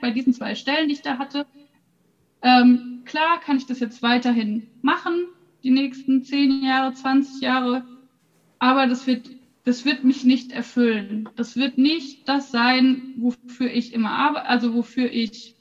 [0.00, 1.46] bei diesen zwei Stellen, die ich da hatte,
[2.42, 5.26] ähm, klar kann ich das jetzt weiterhin machen,
[5.64, 7.84] die nächsten zehn Jahre, 20 Jahre,
[8.60, 9.30] aber das wird
[9.64, 11.28] das wird mich nicht erfüllen.
[11.36, 15.56] Das wird nicht das sein, wofür ich immer arbeite, also wofür ich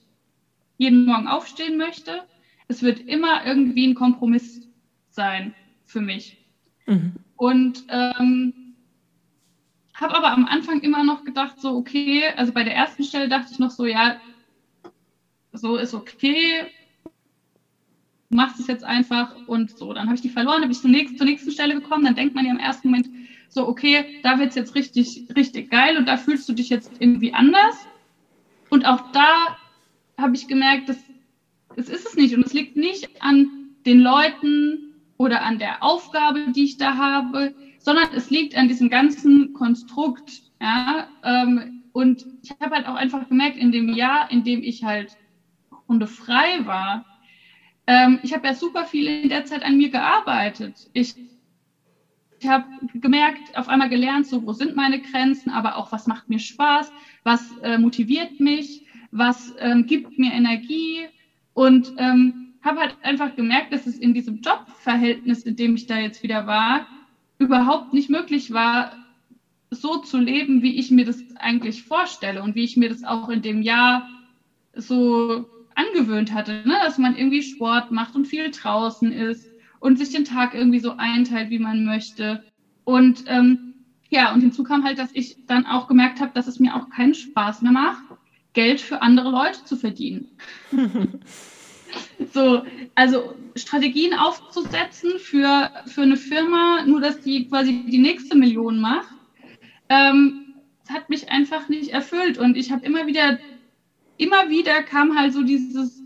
[0.77, 2.23] jeden Morgen aufstehen möchte.
[2.67, 4.67] Es wird immer irgendwie ein Kompromiss
[5.09, 6.37] sein für mich.
[6.85, 7.13] Mhm.
[7.37, 8.53] Und ähm,
[9.93, 13.53] habe aber am Anfang immer noch gedacht, so okay, also bei der ersten Stelle dachte
[13.53, 14.19] ich noch so, ja,
[15.53, 16.67] so ist okay,
[18.29, 19.93] machst es jetzt einfach und so.
[19.93, 22.35] Dann habe ich die verloren, habe ich zur nächsten, zur nächsten Stelle gekommen, dann denkt
[22.35, 23.07] man ja im ersten Moment,
[23.53, 26.91] so, okay, da wird es jetzt richtig, richtig geil und da fühlst du dich jetzt
[26.99, 27.87] irgendwie anders.
[28.69, 29.57] Und auch da
[30.17, 30.97] habe ich gemerkt, dass
[31.75, 32.35] es ist es nicht.
[32.35, 33.47] Und es liegt nicht an
[33.85, 38.89] den Leuten oder an der Aufgabe, die ich da habe, sondern es liegt an diesem
[38.89, 40.43] ganzen Konstrukt.
[40.61, 41.07] Ja?
[41.23, 45.15] Ähm, und ich habe halt auch einfach gemerkt, in dem Jahr, in dem ich halt
[45.87, 47.05] hundefrei war,
[47.85, 50.89] ähm, ich habe ja super viel in der Zeit an mir gearbeitet.
[50.93, 51.15] Ich
[52.47, 56.39] habe gemerkt, auf einmal gelernt, so wo sind meine Grenzen, aber auch was macht mir
[56.39, 56.91] Spaß,
[57.23, 61.05] was äh, motiviert mich, was ähm, gibt mir Energie
[61.53, 65.97] und ähm, habe halt einfach gemerkt, dass es in diesem Jobverhältnis, in dem ich da
[65.97, 66.87] jetzt wieder war,
[67.37, 68.95] überhaupt nicht möglich war,
[69.69, 73.29] so zu leben, wie ich mir das eigentlich vorstelle und wie ich mir das auch
[73.29, 74.07] in dem Jahr
[74.75, 76.75] so angewöhnt hatte, ne?
[76.83, 79.52] dass man irgendwie Sport macht und viel draußen ist
[79.83, 82.41] und sich den Tag irgendwie so einteilt, wie man möchte.
[82.85, 83.73] Und ähm,
[84.09, 86.89] ja, und hinzu kam halt, dass ich dann auch gemerkt habe, dass es mir auch
[86.89, 88.01] keinen Spaß mehr macht,
[88.53, 90.29] Geld für andere Leute zu verdienen.
[92.33, 92.63] so,
[92.95, 99.13] also Strategien aufzusetzen für, für eine Firma, nur dass die quasi die nächste Million macht,
[99.89, 100.53] ähm,
[100.87, 102.37] hat mich einfach nicht erfüllt.
[102.37, 103.37] Und ich habe immer wieder
[104.17, 106.02] immer wieder kam halt so dieses,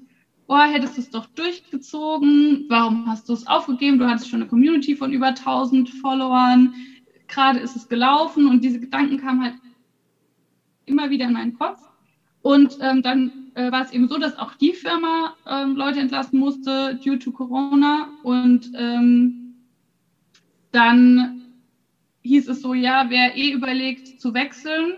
[0.47, 3.99] boah, hättest du es doch durchgezogen, warum hast du es aufgegeben?
[3.99, 6.73] Du hattest schon eine Community von über 1000 Followern,
[7.27, 9.55] gerade ist es gelaufen und diese Gedanken kamen halt
[10.85, 11.81] immer wieder in meinen Kopf.
[12.41, 16.39] Und ähm, dann äh, war es eben so, dass auch die Firma ähm, Leute entlassen
[16.39, 18.09] musste due to Corona.
[18.23, 19.55] Und ähm,
[20.71, 21.41] dann
[22.21, 24.93] hieß es so, ja, wer eh überlegt zu wechseln,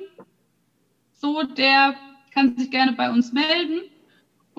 [1.11, 1.95] so der
[2.31, 3.81] kann sich gerne bei uns melden.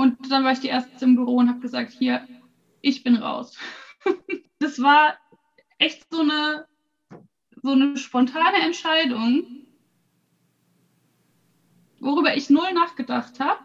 [0.00, 2.26] Und dann war ich die erste im Büro und habe gesagt, hier,
[2.80, 3.58] ich bin raus.
[4.58, 5.18] das war
[5.76, 6.66] echt so eine,
[7.62, 9.66] so eine spontane Entscheidung,
[11.98, 13.60] worüber ich null nachgedacht habe.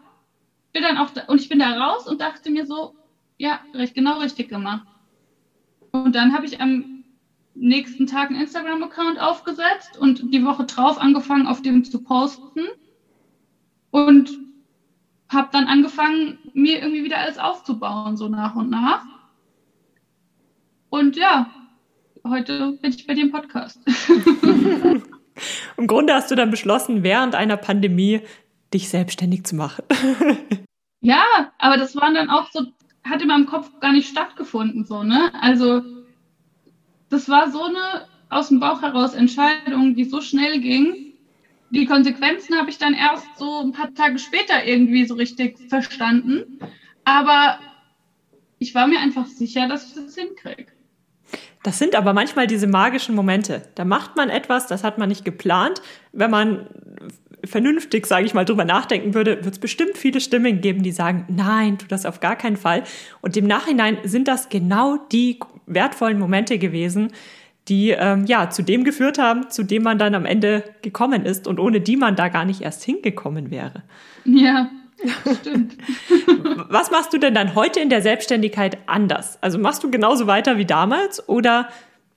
[0.74, 2.94] Da, und ich bin da raus und dachte mir so,
[3.38, 4.86] ja, recht, genau richtig gemacht.
[5.90, 7.02] Und dann habe ich am
[7.54, 12.66] nächsten Tag einen Instagram-Account aufgesetzt und die Woche drauf angefangen, auf dem zu posten
[13.90, 14.38] und
[15.28, 19.04] habe dann angefangen, mir irgendwie wieder alles aufzubauen, so nach und nach.
[20.88, 21.50] Und ja,
[22.24, 23.80] heute bin ich bei dem Podcast.
[25.76, 28.22] Im Grunde hast du dann beschlossen, während einer Pandemie
[28.72, 29.84] dich selbstständig zu machen.
[31.00, 31.24] ja,
[31.58, 32.66] aber das waren dann auch so,
[33.04, 35.32] hat in meinem Kopf gar nicht stattgefunden, so, ne?
[35.40, 35.82] Also,
[37.10, 41.05] das war so eine aus dem Bauch heraus Entscheidung, die so schnell ging
[41.70, 46.58] die Konsequenzen habe ich dann erst so ein paar Tage später irgendwie so richtig verstanden.
[47.04, 47.58] Aber
[48.58, 50.72] ich war mir einfach sicher, dass ich das hinkriege.
[51.62, 53.62] Das sind aber manchmal diese magischen Momente.
[53.74, 55.82] Da macht man etwas, das hat man nicht geplant.
[56.12, 56.68] Wenn man
[57.44, 61.24] vernünftig, sage ich mal, drüber nachdenken würde, wird es bestimmt viele Stimmen geben, die sagen,
[61.28, 62.84] nein, tu das auf gar keinen Fall.
[63.20, 67.12] Und im Nachhinein sind das genau die wertvollen Momente gewesen,
[67.68, 71.46] die ähm, ja zu dem geführt haben, zu dem man dann am Ende gekommen ist
[71.46, 73.82] und ohne die man da gar nicht erst hingekommen wäre.
[74.24, 74.70] Ja,
[75.40, 75.76] stimmt.
[76.68, 79.42] Was machst du denn dann heute in der Selbstständigkeit anders?
[79.42, 81.68] Also machst du genauso weiter wie damals oder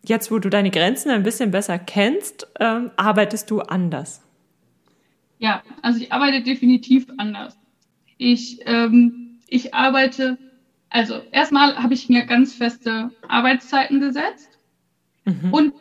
[0.03, 4.21] jetzt, wo du deine Grenzen ein bisschen besser kennst, ähm, arbeitest du anders?
[5.39, 7.57] Ja, also ich arbeite definitiv anders.
[8.17, 10.38] Ich, ähm, ich arbeite,
[10.89, 14.48] also erstmal habe ich mir ganz feste Arbeitszeiten gesetzt
[15.30, 15.54] mhm.
[15.54, 15.74] und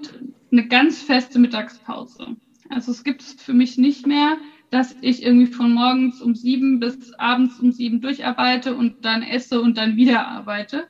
[0.51, 2.37] eine ganz feste Mittagspause.
[2.71, 4.37] Also es gibt es für mich nicht mehr,
[4.71, 9.61] dass ich irgendwie von morgens um sieben bis abends um sieben durcharbeite und dann esse
[9.61, 10.89] und dann wieder arbeite,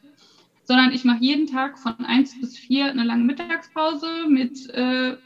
[0.65, 5.17] sondern ich mache jeden Tag von eins bis vier eine lange Mittagspause mit äh,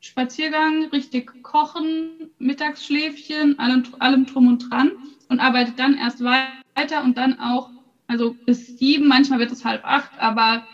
[0.00, 4.92] Spaziergang, richtig kochen, Mittagsschläfchen, allem, allem drum und dran
[5.28, 7.70] und arbeite dann erst weiter und dann auch,
[8.06, 10.66] also bis sieben, manchmal wird es halb acht, aber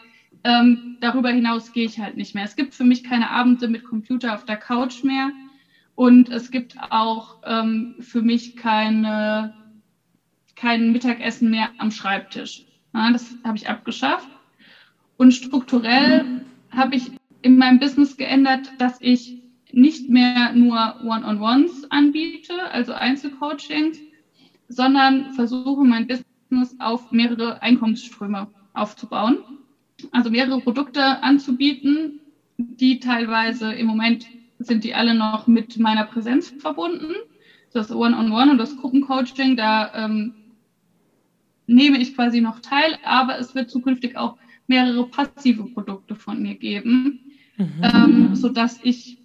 [0.44, 2.44] ähm, darüber hinaus gehe ich halt nicht mehr.
[2.44, 5.30] Es gibt für mich keine Abende mit Computer auf der Couch mehr.
[5.94, 9.54] Und es gibt auch ähm, für mich keine,
[10.54, 12.66] kein Mittagessen mehr am Schreibtisch.
[12.92, 14.28] Ja, das habe ich abgeschafft.
[15.16, 19.42] Und strukturell habe ich in meinem Business geändert, dass ich
[19.72, 23.98] nicht mehr nur One-on-Ones anbiete, also Einzelcoachings,
[24.68, 29.38] sondern versuche mein Business auf mehrere Einkommensströme aufzubauen
[30.12, 32.20] also mehrere Produkte anzubieten,
[32.56, 34.26] die teilweise im Moment
[34.58, 37.14] sind die alle noch mit meiner Präsenz verbunden.
[37.72, 40.34] Das One-on-One -on -One und das Gruppencoaching, da ähm,
[41.66, 44.36] nehme ich quasi noch teil, aber es wird zukünftig auch
[44.66, 47.20] mehrere passive Produkte von mir geben,
[47.56, 47.82] mhm.
[47.82, 49.18] ähm, so dass ich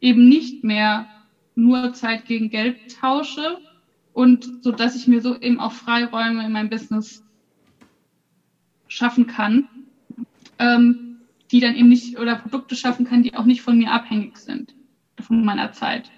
[0.00, 1.06] eben nicht mehr
[1.54, 3.58] nur Zeit gegen Geld tausche
[4.12, 7.24] und so dass ich mir so eben auch Freiräume in meinem Business
[8.86, 9.68] schaffen kann,
[10.58, 11.18] ähm,
[11.50, 14.74] die dann eben nicht oder Produkte schaffen kann, die auch nicht von mir abhängig sind,
[15.20, 16.10] von meiner Zeit.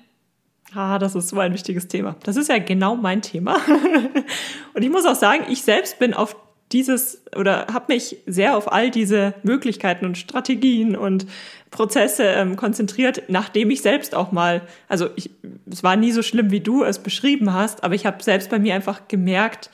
[0.75, 2.17] Ah, das ist so ein wichtiges Thema.
[2.25, 3.57] Das ist ja genau mein Thema.
[4.75, 6.37] und ich muss auch sagen, ich selbst bin auf
[6.73, 11.27] dieses oder habe mich sehr auf all diese Möglichkeiten und Strategien und
[11.71, 15.31] Prozesse ähm, konzentriert, nachdem ich selbst auch mal, also ich,
[15.71, 18.59] es war nie so schlimm, wie du es beschrieben hast, aber ich habe selbst bei
[18.59, 19.71] mir einfach gemerkt,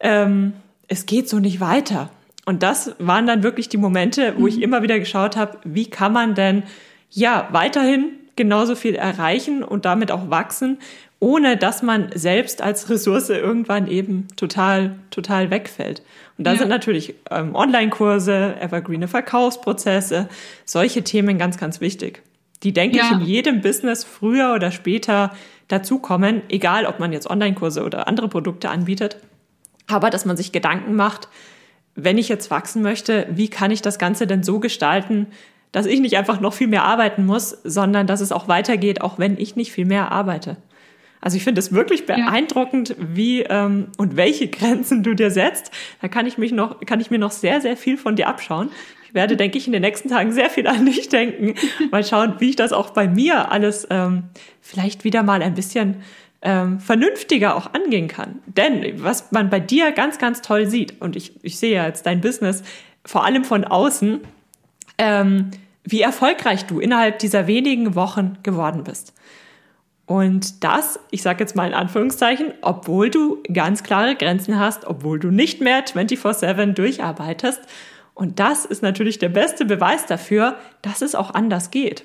[0.00, 0.54] ähm,
[0.88, 2.10] es geht so nicht weiter.
[2.46, 4.62] Und das waren dann wirklich die Momente, wo ich mhm.
[4.62, 6.64] immer wieder geschaut habe, wie kann man denn
[7.10, 10.78] ja weiterhin genauso viel erreichen und damit auch wachsen,
[11.18, 16.02] ohne dass man selbst als Ressource irgendwann eben total, total wegfällt.
[16.38, 16.58] Und da ja.
[16.58, 20.28] sind natürlich ähm, Online-Kurse, evergreene Verkaufsprozesse,
[20.64, 22.22] solche Themen ganz, ganz wichtig.
[22.62, 23.04] Die, denke ja.
[23.04, 25.32] ich, in jedem Business früher oder später
[25.68, 29.18] dazukommen, egal ob man jetzt Online-Kurse oder andere Produkte anbietet.
[29.86, 31.28] Aber dass man sich Gedanken macht,
[31.94, 35.26] wenn ich jetzt wachsen möchte, wie kann ich das Ganze denn so gestalten,
[35.72, 39.18] dass ich nicht einfach noch viel mehr arbeiten muss, sondern dass es auch weitergeht, auch
[39.18, 40.56] wenn ich nicht viel mehr arbeite.
[41.20, 42.96] Also ich finde es wirklich beeindruckend, ja.
[42.98, 45.70] wie ähm, und welche Grenzen du dir setzt.
[46.00, 48.70] Da kann ich mich noch, kann ich mir noch sehr, sehr viel von dir abschauen.
[49.06, 51.54] Ich werde, denke ich, in den nächsten Tagen sehr viel an dich denken.
[51.90, 54.24] Mal schauen, wie ich das auch bei mir alles ähm,
[54.60, 55.96] vielleicht wieder mal ein bisschen
[56.42, 58.40] ähm, vernünftiger auch angehen kann.
[58.46, 62.06] Denn was man bei dir ganz, ganz toll sieht, und ich, ich sehe ja jetzt
[62.06, 62.62] dein Business
[63.04, 64.20] vor allem von außen,
[64.98, 65.50] ähm,
[65.84, 69.14] wie erfolgreich du innerhalb dieser wenigen Wochen geworden bist.
[70.06, 75.20] Und das, ich sage jetzt mal in Anführungszeichen, obwohl du ganz klare Grenzen hast, obwohl
[75.20, 77.60] du nicht mehr 24/7 durcharbeitest.
[78.14, 82.04] Und das ist natürlich der beste Beweis dafür, dass es auch anders geht.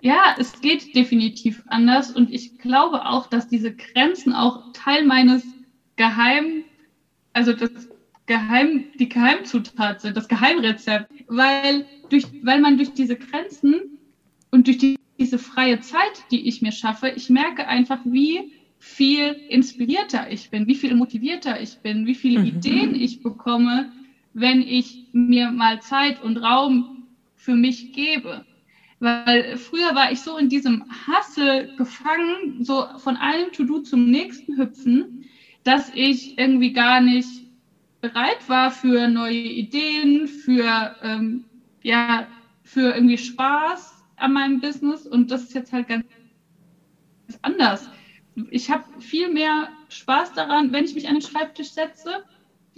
[0.00, 5.42] Ja, es geht definitiv anders und ich glaube auch, dass diese Grenzen auch Teil meines
[5.96, 6.64] Geheim,
[7.32, 7.88] also das
[8.26, 13.98] Geheim, die Geheimzutat sind, das Geheimrezept, weil durch, weil man durch diese Grenzen
[14.50, 19.36] und durch die diese freie Zeit, die ich mir schaffe, ich merke einfach, wie viel
[19.48, 22.46] inspirierter ich bin, wie viel motivierter ich bin, wie viele mhm.
[22.46, 23.92] Ideen ich bekomme,
[24.34, 28.44] wenn ich mir mal Zeit und Raum für mich gebe.
[28.98, 34.56] Weil früher war ich so in diesem Hassel gefangen, so von einem To-Do zum nächsten
[34.56, 35.24] hüpfen,
[35.64, 37.28] dass ich irgendwie gar nicht
[38.00, 41.44] bereit war für neue Ideen, für, ähm,
[41.82, 42.26] ja,
[42.62, 46.04] für irgendwie Spaß an meinem Business und das ist jetzt halt ganz
[47.42, 47.88] anders.
[48.50, 52.24] Ich habe viel mehr Spaß daran, wenn ich mich an den Schreibtisch setze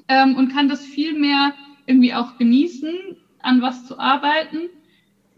[0.08, 1.54] ähm, und kann das viel mehr
[1.86, 4.68] irgendwie auch genießen, an was zu arbeiten,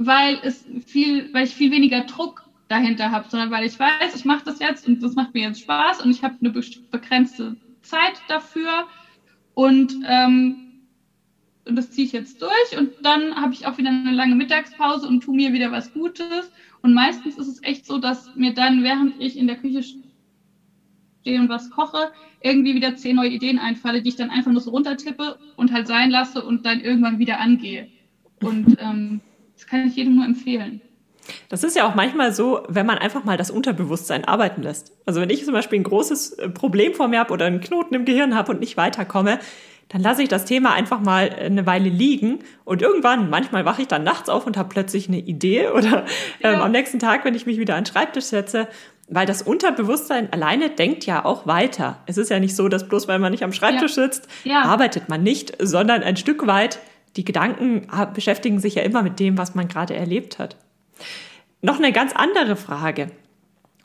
[0.03, 4.25] weil es viel, weil ich viel weniger Druck dahinter habe, sondern weil ich weiß, ich
[4.25, 8.15] mache das jetzt und das macht mir jetzt Spaß und ich habe eine begrenzte Zeit
[8.27, 8.87] dafür
[9.55, 10.57] und ähm,
[11.67, 15.07] und das ziehe ich jetzt durch und dann habe ich auch wieder eine lange Mittagspause
[15.07, 16.51] und tue mir wieder was Gutes.
[16.81, 21.39] Und meistens ist es echt so, dass mir dann, während ich in der Küche stehe
[21.39, 22.11] und was koche,
[22.43, 25.87] irgendwie wieder zehn neue Ideen einfalle, die ich dann einfach nur so runtertippe und halt
[25.87, 27.89] sein lasse und dann irgendwann wieder angehe.
[28.41, 29.21] Und ähm,
[29.61, 30.81] das kann ich jedem nur empfehlen.
[31.51, 34.93] Das ist ja auch manchmal so, wenn man einfach mal das Unterbewusstsein arbeiten lässt.
[35.05, 37.95] Also wenn ich zum Beispiel ein großes äh, Problem vor mir habe oder einen Knoten
[37.95, 39.39] im Gehirn habe und nicht weiterkomme,
[39.89, 43.89] dann lasse ich das Thema einfach mal eine Weile liegen und irgendwann, manchmal wache ich
[43.89, 46.07] dann nachts auf und habe plötzlich eine Idee oder
[46.41, 46.63] ähm, ja.
[46.63, 48.67] am nächsten Tag, wenn ich mich wieder an den Schreibtisch setze,
[49.09, 51.99] weil das Unterbewusstsein alleine denkt ja auch weiter.
[52.07, 54.05] Es ist ja nicht so, dass bloß weil man nicht am Schreibtisch ja.
[54.05, 54.63] sitzt, ja.
[54.63, 56.79] arbeitet man nicht, sondern ein Stück weit,
[57.17, 60.57] die Gedanken beschäftigen sich ja immer mit dem, was man gerade erlebt hat.
[61.63, 63.11] Noch eine ganz andere Frage.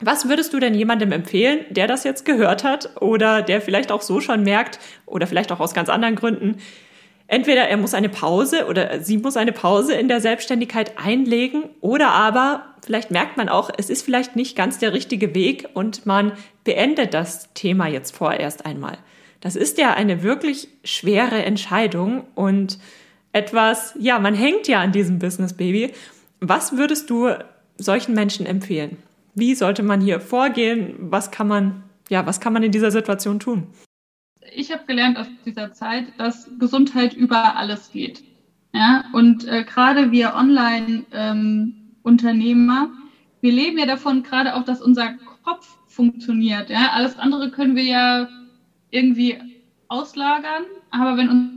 [0.00, 4.02] Was würdest du denn jemandem empfehlen, der das jetzt gehört hat oder der vielleicht auch
[4.02, 6.58] so schon merkt oder vielleicht auch aus ganz anderen Gründen,
[7.28, 12.10] entweder er muss eine Pause oder sie muss eine Pause in der Selbstständigkeit einlegen oder
[12.10, 16.32] aber vielleicht merkt man auch, es ist vielleicht nicht ganz der richtige Weg und man
[16.64, 18.98] beendet das Thema jetzt vorerst einmal.
[19.40, 22.78] Das ist ja eine wirklich schwere Entscheidung und
[23.36, 25.92] etwas, ja, man hängt ja an diesem Business Baby.
[26.40, 27.28] Was würdest du
[27.76, 28.96] solchen Menschen empfehlen?
[29.34, 30.94] Wie sollte man hier vorgehen?
[30.98, 33.66] Was kann man, ja, was kann man in dieser Situation tun?
[34.54, 38.24] Ich habe gelernt aus dieser Zeit, dass Gesundheit über alles geht.
[38.72, 42.90] Ja, und äh, gerade wir Online-Unternehmer, ähm,
[43.42, 45.12] wir leben ja davon gerade auch, dass unser
[45.44, 46.70] Kopf funktioniert.
[46.70, 48.30] Ja, alles andere können wir ja
[48.90, 49.36] irgendwie
[49.88, 51.55] auslagern, aber wenn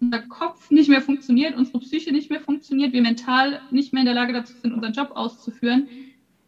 [0.00, 4.06] unser Kopf nicht mehr funktioniert, unsere Psyche nicht mehr funktioniert, wir mental nicht mehr in
[4.06, 5.88] der Lage dazu sind, unseren Job auszuführen,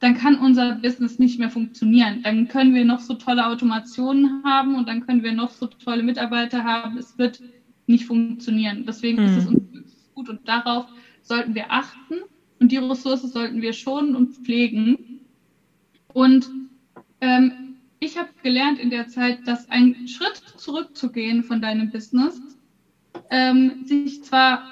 [0.00, 2.22] dann kann unser Business nicht mehr funktionieren.
[2.22, 6.02] Dann können wir noch so tolle Automationen haben und dann können wir noch so tolle
[6.02, 6.98] Mitarbeiter haben.
[6.98, 7.42] Es wird
[7.86, 8.84] nicht funktionieren.
[8.86, 9.28] Deswegen mhm.
[9.28, 10.86] ist es uns gut und darauf
[11.22, 12.14] sollten wir achten
[12.60, 15.20] und die Ressource sollten wir schonen und pflegen.
[16.12, 16.48] Und
[17.20, 22.40] ähm, ich habe gelernt in der Zeit, dass ein Schritt zurückzugehen von deinem Business
[23.30, 24.62] ähm, sich zwar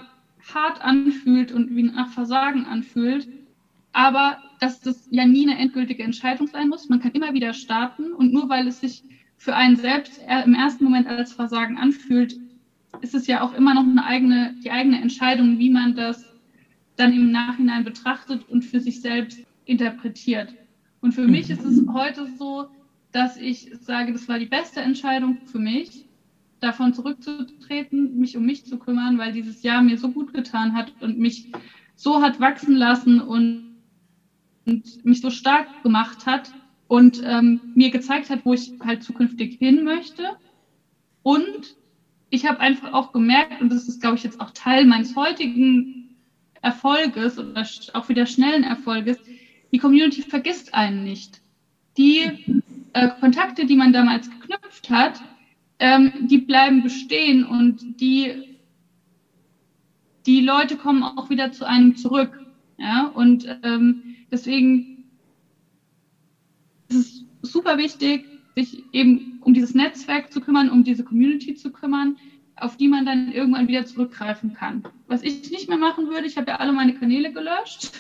[0.55, 3.29] hart anfühlt und wie nach Versagen anfühlt,
[3.93, 6.89] aber dass das ja nie eine endgültige Entscheidung sein muss.
[6.89, 9.03] Man kann immer wieder starten und nur weil es sich
[9.37, 12.37] für einen selbst im ersten Moment als Versagen anfühlt,
[13.03, 16.25] ist es ja auch immer noch eine eigene, die eigene Entscheidung, wie man das
[16.97, 20.55] dann im Nachhinein betrachtet und für sich selbst interpretiert.
[21.03, 22.69] Und für mich ist es heute so,
[23.13, 26.06] dass ich sage, das war die beste Entscheidung für mich,
[26.67, 30.93] davon zurückzutreten, mich um mich zu kümmern, weil dieses Jahr mir so gut getan hat
[31.01, 31.53] und mich
[31.95, 33.77] so hat wachsen lassen und,
[34.67, 36.53] und mich so stark gemacht hat
[36.89, 40.37] und ähm, mir gezeigt hat, wo ich halt zukünftig hin möchte.
[41.23, 41.77] Und
[42.31, 46.17] ich habe einfach auch gemerkt, und das ist, glaube ich, jetzt auch Teil meines heutigen
[46.63, 49.19] Erfolges oder auch wieder schnellen Erfolges,
[49.73, 51.41] die Community vergisst einen nicht.
[51.97, 52.23] Die
[52.93, 55.21] äh, Kontakte, die man damals geknüpft hat,
[55.79, 58.57] ähm, die bleiben bestehen und die,
[60.25, 62.39] die Leute kommen auch wieder zu einem zurück.
[62.79, 63.07] Ja?
[63.09, 65.05] Und ähm, deswegen
[66.89, 68.25] ist es super wichtig,
[68.55, 72.17] sich eben um dieses Netzwerk zu kümmern, um diese Community zu kümmern,
[72.57, 74.83] auf die man dann irgendwann wieder zurückgreifen kann.
[75.09, 77.93] Was ich nicht mehr machen würde, ich habe ja alle meine Kanäle gelöscht.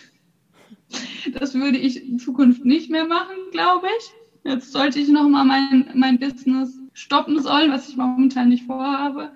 [1.33, 4.51] Das würde ich in Zukunft nicht mehr machen, glaube ich.
[4.51, 9.31] Jetzt sollte ich nochmal mein, mein Business stoppen sollen, was ich momentan nicht vorhabe,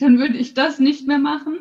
[0.00, 1.60] dann würde ich das nicht mehr machen.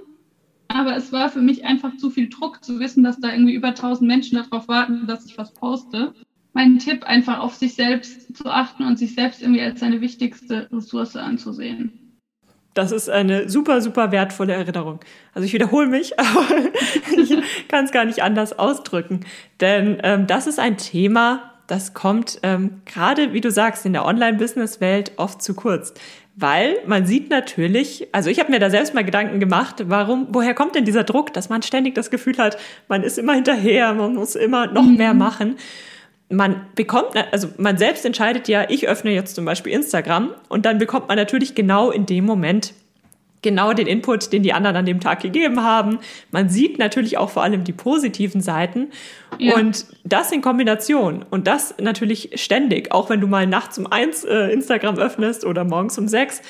[0.67, 3.67] Aber es war für mich einfach zu viel Druck zu wissen, dass da irgendwie über
[3.67, 6.15] 1000 Menschen darauf warten, dass ich was poste.
[6.53, 10.67] Mein Tipp, einfach auf sich selbst zu achten und sich selbst irgendwie als seine wichtigste
[10.71, 11.99] Ressource anzusehen.
[12.73, 15.01] Das ist eine super, super wertvolle Erinnerung.
[15.35, 16.47] Also ich wiederhole mich, aber
[17.15, 19.19] ich kann es gar nicht anders ausdrücken.
[19.61, 24.05] Denn ähm, das ist ein Thema, das kommt ähm, gerade, wie du sagst, in der
[24.05, 25.93] Online-Business-Welt oft zu kurz.
[26.35, 30.55] Weil man sieht natürlich, also ich habe mir da selbst mal Gedanken gemacht, warum, woher
[30.55, 32.57] kommt denn dieser Druck, dass man ständig das Gefühl hat,
[32.87, 34.97] man ist immer hinterher, man muss immer noch mhm.
[34.97, 35.57] mehr machen.
[36.29, 40.79] Man bekommt, also man selbst entscheidet ja, ich öffne jetzt zum Beispiel Instagram und dann
[40.79, 42.73] bekommt man natürlich genau in dem Moment
[43.43, 45.99] genau den Input, den die anderen an dem Tag gegeben haben.
[46.31, 48.87] Man sieht natürlich auch vor allem die positiven Seiten
[49.37, 49.55] ja.
[49.55, 54.23] und das in Kombination und das natürlich ständig, auch wenn du mal nachts um eins
[54.23, 56.41] äh, Instagram öffnest oder morgens um sechs.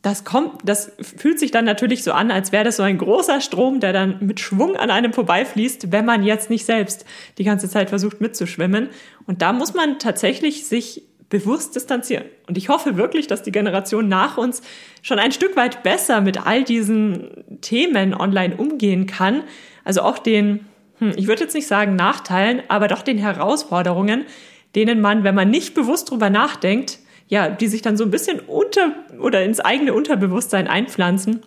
[0.00, 3.40] Das kommt, das fühlt sich dann natürlich so an, als wäre das so ein großer
[3.40, 7.04] Strom, der dann mit Schwung an einem vorbeifließt, wenn man jetzt nicht selbst
[7.36, 8.90] die ganze Zeit versucht mitzuschwimmen.
[9.26, 12.24] Und da muss man tatsächlich sich bewusst distanzieren.
[12.46, 14.62] Und ich hoffe wirklich, dass die Generation nach uns
[15.02, 19.42] schon ein Stück weit besser mit all diesen Themen online umgehen kann.
[19.84, 20.66] Also auch den,
[20.98, 24.24] hm, ich würde jetzt nicht sagen Nachteilen, aber doch den Herausforderungen,
[24.74, 26.98] denen man, wenn man nicht bewusst drüber nachdenkt,
[27.28, 31.42] ja, die sich dann so ein bisschen unter oder ins eigene Unterbewusstsein einpflanzen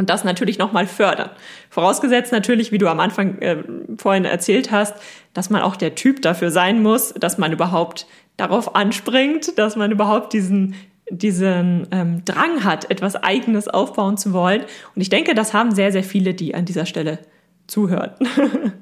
[0.00, 1.30] und das natürlich nochmal fördern.
[1.68, 3.62] Vorausgesetzt natürlich, wie du am Anfang äh,
[3.98, 4.94] vorhin erzählt hast,
[5.34, 8.06] dass man auch der Typ dafür sein muss, dass man überhaupt
[8.38, 10.74] darauf anspringt, dass man überhaupt diesen
[11.12, 14.62] diesen ähm, Drang hat, etwas Eigenes aufbauen zu wollen.
[14.94, 17.18] Und ich denke, das haben sehr, sehr viele, die an dieser Stelle
[17.66, 18.12] zuhören.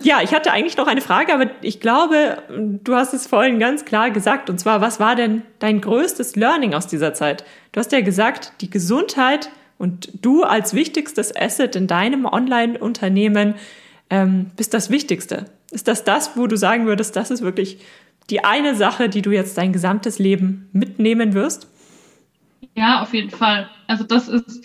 [0.00, 3.84] ja, ich hatte eigentlich noch eine Frage, aber ich glaube, du hast es vorhin ganz
[3.84, 4.48] klar gesagt.
[4.48, 7.44] Und zwar, was war denn dein größtes Learning aus dieser Zeit?
[7.72, 13.54] Du hast ja gesagt, die Gesundheit und du als wichtigstes Asset in deinem Online-Unternehmen
[14.10, 15.46] ähm, bist das Wichtigste.
[15.70, 17.78] Ist das das, wo du sagen würdest, das ist wirklich
[18.30, 21.68] die eine Sache, die du jetzt dein gesamtes Leben mitnehmen wirst?
[22.74, 23.68] Ja, auf jeden Fall.
[23.86, 24.64] Also das ist,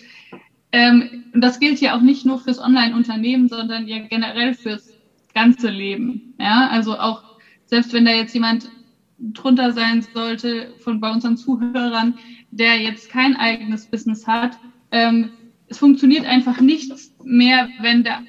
[0.72, 4.90] ähm, das gilt ja auch nicht nur fürs Online-Unternehmen, sondern ja generell fürs
[5.34, 6.34] ganze Leben.
[6.38, 7.22] Ja, also auch
[7.66, 8.70] selbst wenn da jetzt jemand
[9.18, 12.18] drunter sein sollte von bei unseren Zuhörern,
[12.50, 14.58] der jetzt kein eigenes Business hat,
[14.92, 15.30] ähm,
[15.68, 18.22] es funktioniert einfach nichts mehr, wenn der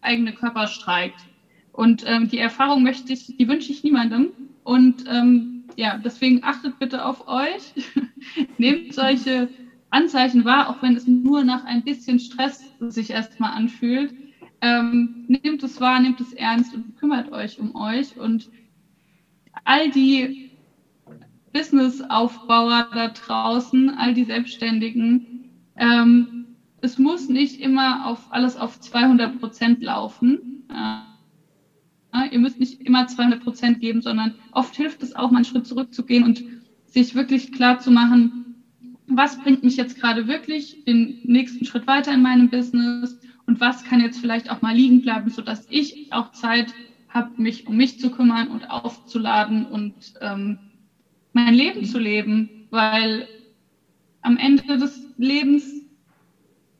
[0.00, 1.20] eigene Körper streikt.
[1.72, 4.30] Und ähm, die Erfahrung möchte ich, die wünsche ich niemandem.
[4.64, 7.72] Und ähm, ja, deswegen achtet bitte auf euch.
[8.58, 9.48] Nehmt solche
[9.90, 14.14] Anzeichen wahr, auch wenn es nur nach ein bisschen Stress sich erstmal anfühlt.
[14.60, 18.16] Ähm, nehmt es wahr, nehmt es ernst und kümmert euch um euch.
[18.16, 18.50] Und
[19.64, 20.50] all die
[21.52, 25.37] Businessaufbauer da draußen, all die Selbstständigen,
[25.78, 26.28] ähm,
[26.80, 30.64] es muss nicht immer auf alles auf 200 Prozent laufen.
[30.70, 31.08] Äh,
[32.30, 35.66] Ihr müsst nicht immer 200 Prozent geben, sondern oft hilft es auch, mal einen Schritt
[35.66, 36.42] zurückzugehen und
[36.86, 38.32] sich wirklich klar zu machen,
[39.06, 43.84] was bringt mich jetzt gerade wirklich den nächsten Schritt weiter in meinem Business und was
[43.84, 46.74] kann jetzt vielleicht auch mal liegen bleiben, sodass ich auch Zeit
[47.08, 50.58] habe, mich um mich zu kümmern und aufzuladen und ähm,
[51.32, 53.28] mein Leben zu leben, weil
[54.22, 55.82] am Ende des Lebens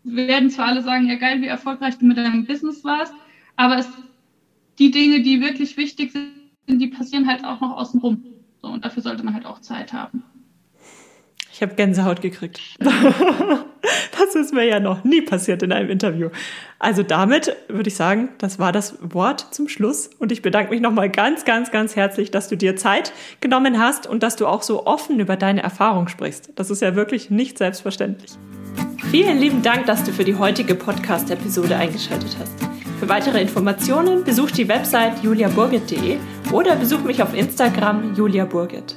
[0.04, 3.14] werden zwar alle sagen, ja geil, wie erfolgreich du mit deinem Business warst,
[3.56, 3.88] aber es,
[4.78, 8.24] die Dinge, die wirklich wichtig sind, die passieren halt auch noch außenrum.
[8.62, 10.22] So, und dafür sollte man halt auch Zeit haben.
[11.58, 12.60] Ich habe Gänsehaut gekriegt.
[14.18, 16.28] Das ist mir ja noch nie passiert in einem Interview.
[16.78, 20.10] Also damit würde ich sagen, das war das Wort zum Schluss.
[20.18, 24.06] Und ich bedanke mich nochmal ganz, ganz, ganz herzlich, dass du dir Zeit genommen hast
[24.06, 26.50] und dass du auch so offen über deine Erfahrung sprichst.
[26.56, 28.32] Das ist ja wirklich nicht selbstverständlich.
[29.10, 32.58] Vielen lieben Dank, dass du für die heutige Podcast-Episode eingeschaltet hast.
[32.98, 36.18] Für weitere Informationen besuch die Website juliaburgit.de
[36.52, 38.96] oder besuch mich auf Instagram juliaburgit.